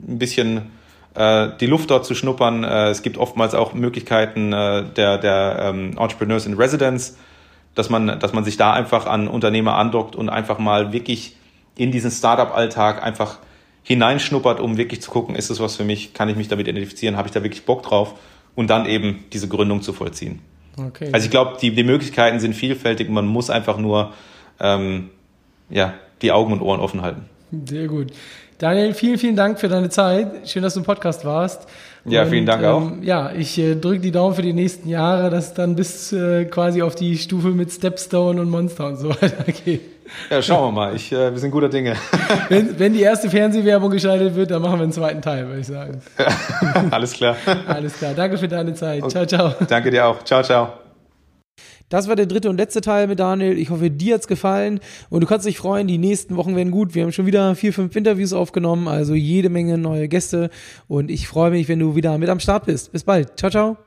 ein 0.08 0.18
bisschen 0.18 0.72
äh, 1.14 1.50
die 1.60 1.68
Luft 1.68 1.92
dort 1.92 2.06
zu 2.06 2.16
schnuppern. 2.16 2.64
Äh, 2.64 2.90
es 2.90 3.04
gibt 3.04 3.18
oftmals 3.18 3.54
auch 3.54 3.74
Möglichkeiten 3.74 4.54
äh, 4.54 4.84
der, 4.84 5.18
der 5.18 5.58
ähm, 5.62 5.98
Entrepreneurs 5.98 6.46
in 6.46 6.56
Residence, 6.56 7.18
dass 7.76 7.90
man, 7.90 8.20
dass 8.20 8.34
man 8.34 8.44
sich 8.44 8.58
da 8.58 8.74
einfach 8.74 9.06
an 9.06 9.28
Unternehmer 9.28 9.76
andockt 9.76 10.16
und 10.16 10.30
einfach 10.30 10.60
mal 10.60 10.94
wirklich 10.94 11.36
in 11.78 11.92
diesen 11.92 12.12
Startup-Alltag 12.12 13.04
einfach 13.04 13.40
hineinschnuppert, 13.86 14.60
um 14.60 14.78
wirklich 14.78 15.02
zu 15.02 15.12
gucken, 15.12 15.36
ist 15.36 15.52
es 15.52 15.60
was 15.60 15.76
für 15.76 15.84
mich, 15.84 16.14
kann 16.14 16.28
ich 16.28 16.36
mich 16.36 16.48
damit 16.48 16.68
identifizieren, 16.68 17.18
habe 17.18 17.28
ich 17.28 17.34
da 17.34 17.44
wirklich 17.44 17.66
Bock 17.66 17.84
drauf 17.84 18.16
und 18.56 18.70
dann 18.70 18.88
eben 18.88 19.26
diese 19.32 19.48
Gründung 19.48 19.84
zu 19.84 19.94
vollziehen. 19.94 20.40
Okay. 20.76 21.10
Also 21.12 21.26
ich 21.26 21.32
glaube, 21.32 21.58
die, 21.62 21.72
die 21.72 21.84
Möglichkeiten 21.84 22.40
sind 22.40 22.56
vielfältig, 22.56 23.10
man 23.10 23.28
muss 23.28 23.52
einfach 23.52 23.78
nur 23.78 24.12
ähm, 24.60 25.12
ja, 25.70 25.94
die 26.24 26.32
Augen 26.32 26.52
und 26.52 26.62
Ohren 26.62 26.80
offen 26.80 27.04
halten. 27.04 27.30
Sehr 27.68 27.88
gut. 27.88 28.12
Daniel, 28.58 28.94
vielen, 28.96 29.20
vielen 29.20 29.36
Dank 29.36 29.60
für 29.60 29.68
deine 29.68 29.90
Zeit. 29.90 30.50
Schön, 30.50 30.64
dass 30.64 30.74
du 30.74 30.80
im 30.80 30.86
Podcast 30.86 31.24
warst. 31.24 31.68
Ja, 32.06 32.24
und, 32.24 32.30
vielen 32.30 32.46
Dank 32.48 32.64
auch. 32.64 32.82
Ähm, 32.82 33.04
ja, 33.04 33.32
ich 33.34 33.58
äh, 33.60 33.76
drücke 33.76 34.00
die 34.00 34.12
Daumen 34.12 34.34
für 34.34 34.42
die 34.42 34.54
nächsten 34.54 34.90
Jahre, 34.90 35.30
dass 35.30 35.50
es 35.50 35.54
dann 35.54 35.76
bis 35.76 36.12
äh, 36.12 36.46
quasi 36.46 36.82
auf 36.82 36.96
die 36.96 37.18
Stufe 37.18 37.50
mit 37.50 37.72
Stepstone 37.72 38.42
und 38.42 38.50
Monster 38.50 38.88
und 38.88 38.96
so 38.96 39.10
weiter 39.22 39.52
geht. 39.52 39.82
Ja, 40.30 40.42
schauen 40.42 40.68
wir 40.68 40.72
mal. 40.72 40.96
Ich, 40.96 41.12
äh, 41.12 41.32
wir 41.32 41.40
sind 41.40 41.52
guter 41.52 41.70
Dinge. 41.70 41.96
Wenn, 42.50 42.78
wenn 42.80 42.94
die 42.94 43.02
erste 43.02 43.30
Fernsehwerbung 43.30 43.90
geschaltet 43.90 44.36
wird, 44.36 44.52
dann 44.52 44.62
machen 44.62 44.80
wir 44.80 44.84
einen 44.84 44.92
zweiten 44.92 45.22
Teil, 45.22 45.48
würde 45.48 45.62
ich 45.62 45.68
sagen. 45.68 46.02
Alles 46.92 47.14
klar. 47.14 47.36
Alles 47.68 47.94
klar. 47.94 48.14
Danke 48.14 48.38
für 48.38 48.48
deine 48.48 48.74
Zeit. 48.74 49.10
Ciao, 49.10 49.26
ciao. 49.26 49.54
Danke 49.68 49.90
dir 49.92 50.06
auch. 50.06 50.24
Ciao, 50.24 50.44
ciao. 50.44 50.74
Das 51.90 52.08
war 52.08 52.16
der 52.16 52.26
dritte 52.26 52.50
und 52.50 52.58
letzte 52.58 52.82
Teil 52.82 53.08
mit 53.08 53.20
Daniel. 53.20 53.58
Ich 53.58 53.70
hoffe, 53.70 53.92
dir 53.92 54.16
hat's 54.16 54.28
gefallen 54.28 54.80
und 55.10 55.22
du 55.22 55.28
kannst 55.28 55.46
dich 55.46 55.58
freuen. 55.58 55.88
Die 55.88 55.98
nächsten 55.98 56.36
Wochen 56.36 56.56
werden 56.56 56.72
gut. 56.72 56.96
Wir 56.96 57.04
haben 57.04 57.12
schon 57.12 57.28
wieder 57.28 57.56
vier, 57.56 57.74
fünf 57.74 57.96
Interviews 57.96 58.34
aufgenommen, 58.34 58.88
also 58.88 59.14
jede 59.14 59.50
Menge 59.50 59.78
neue 59.78 60.08
Gäste 60.08 60.50
und 60.88 61.12
ich 61.12 61.28
freue 61.28 61.52
mich, 61.52 61.68
wenn 61.68 61.80
du 61.80 61.96
wieder 61.96 62.18
mit 62.18 62.30
am 62.30 62.40
Start 62.40 62.66
bist. 62.66 62.92
Bis 62.92 63.04
bald. 63.04 63.38
Ciao, 63.38 63.52
ciao. 63.52 63.85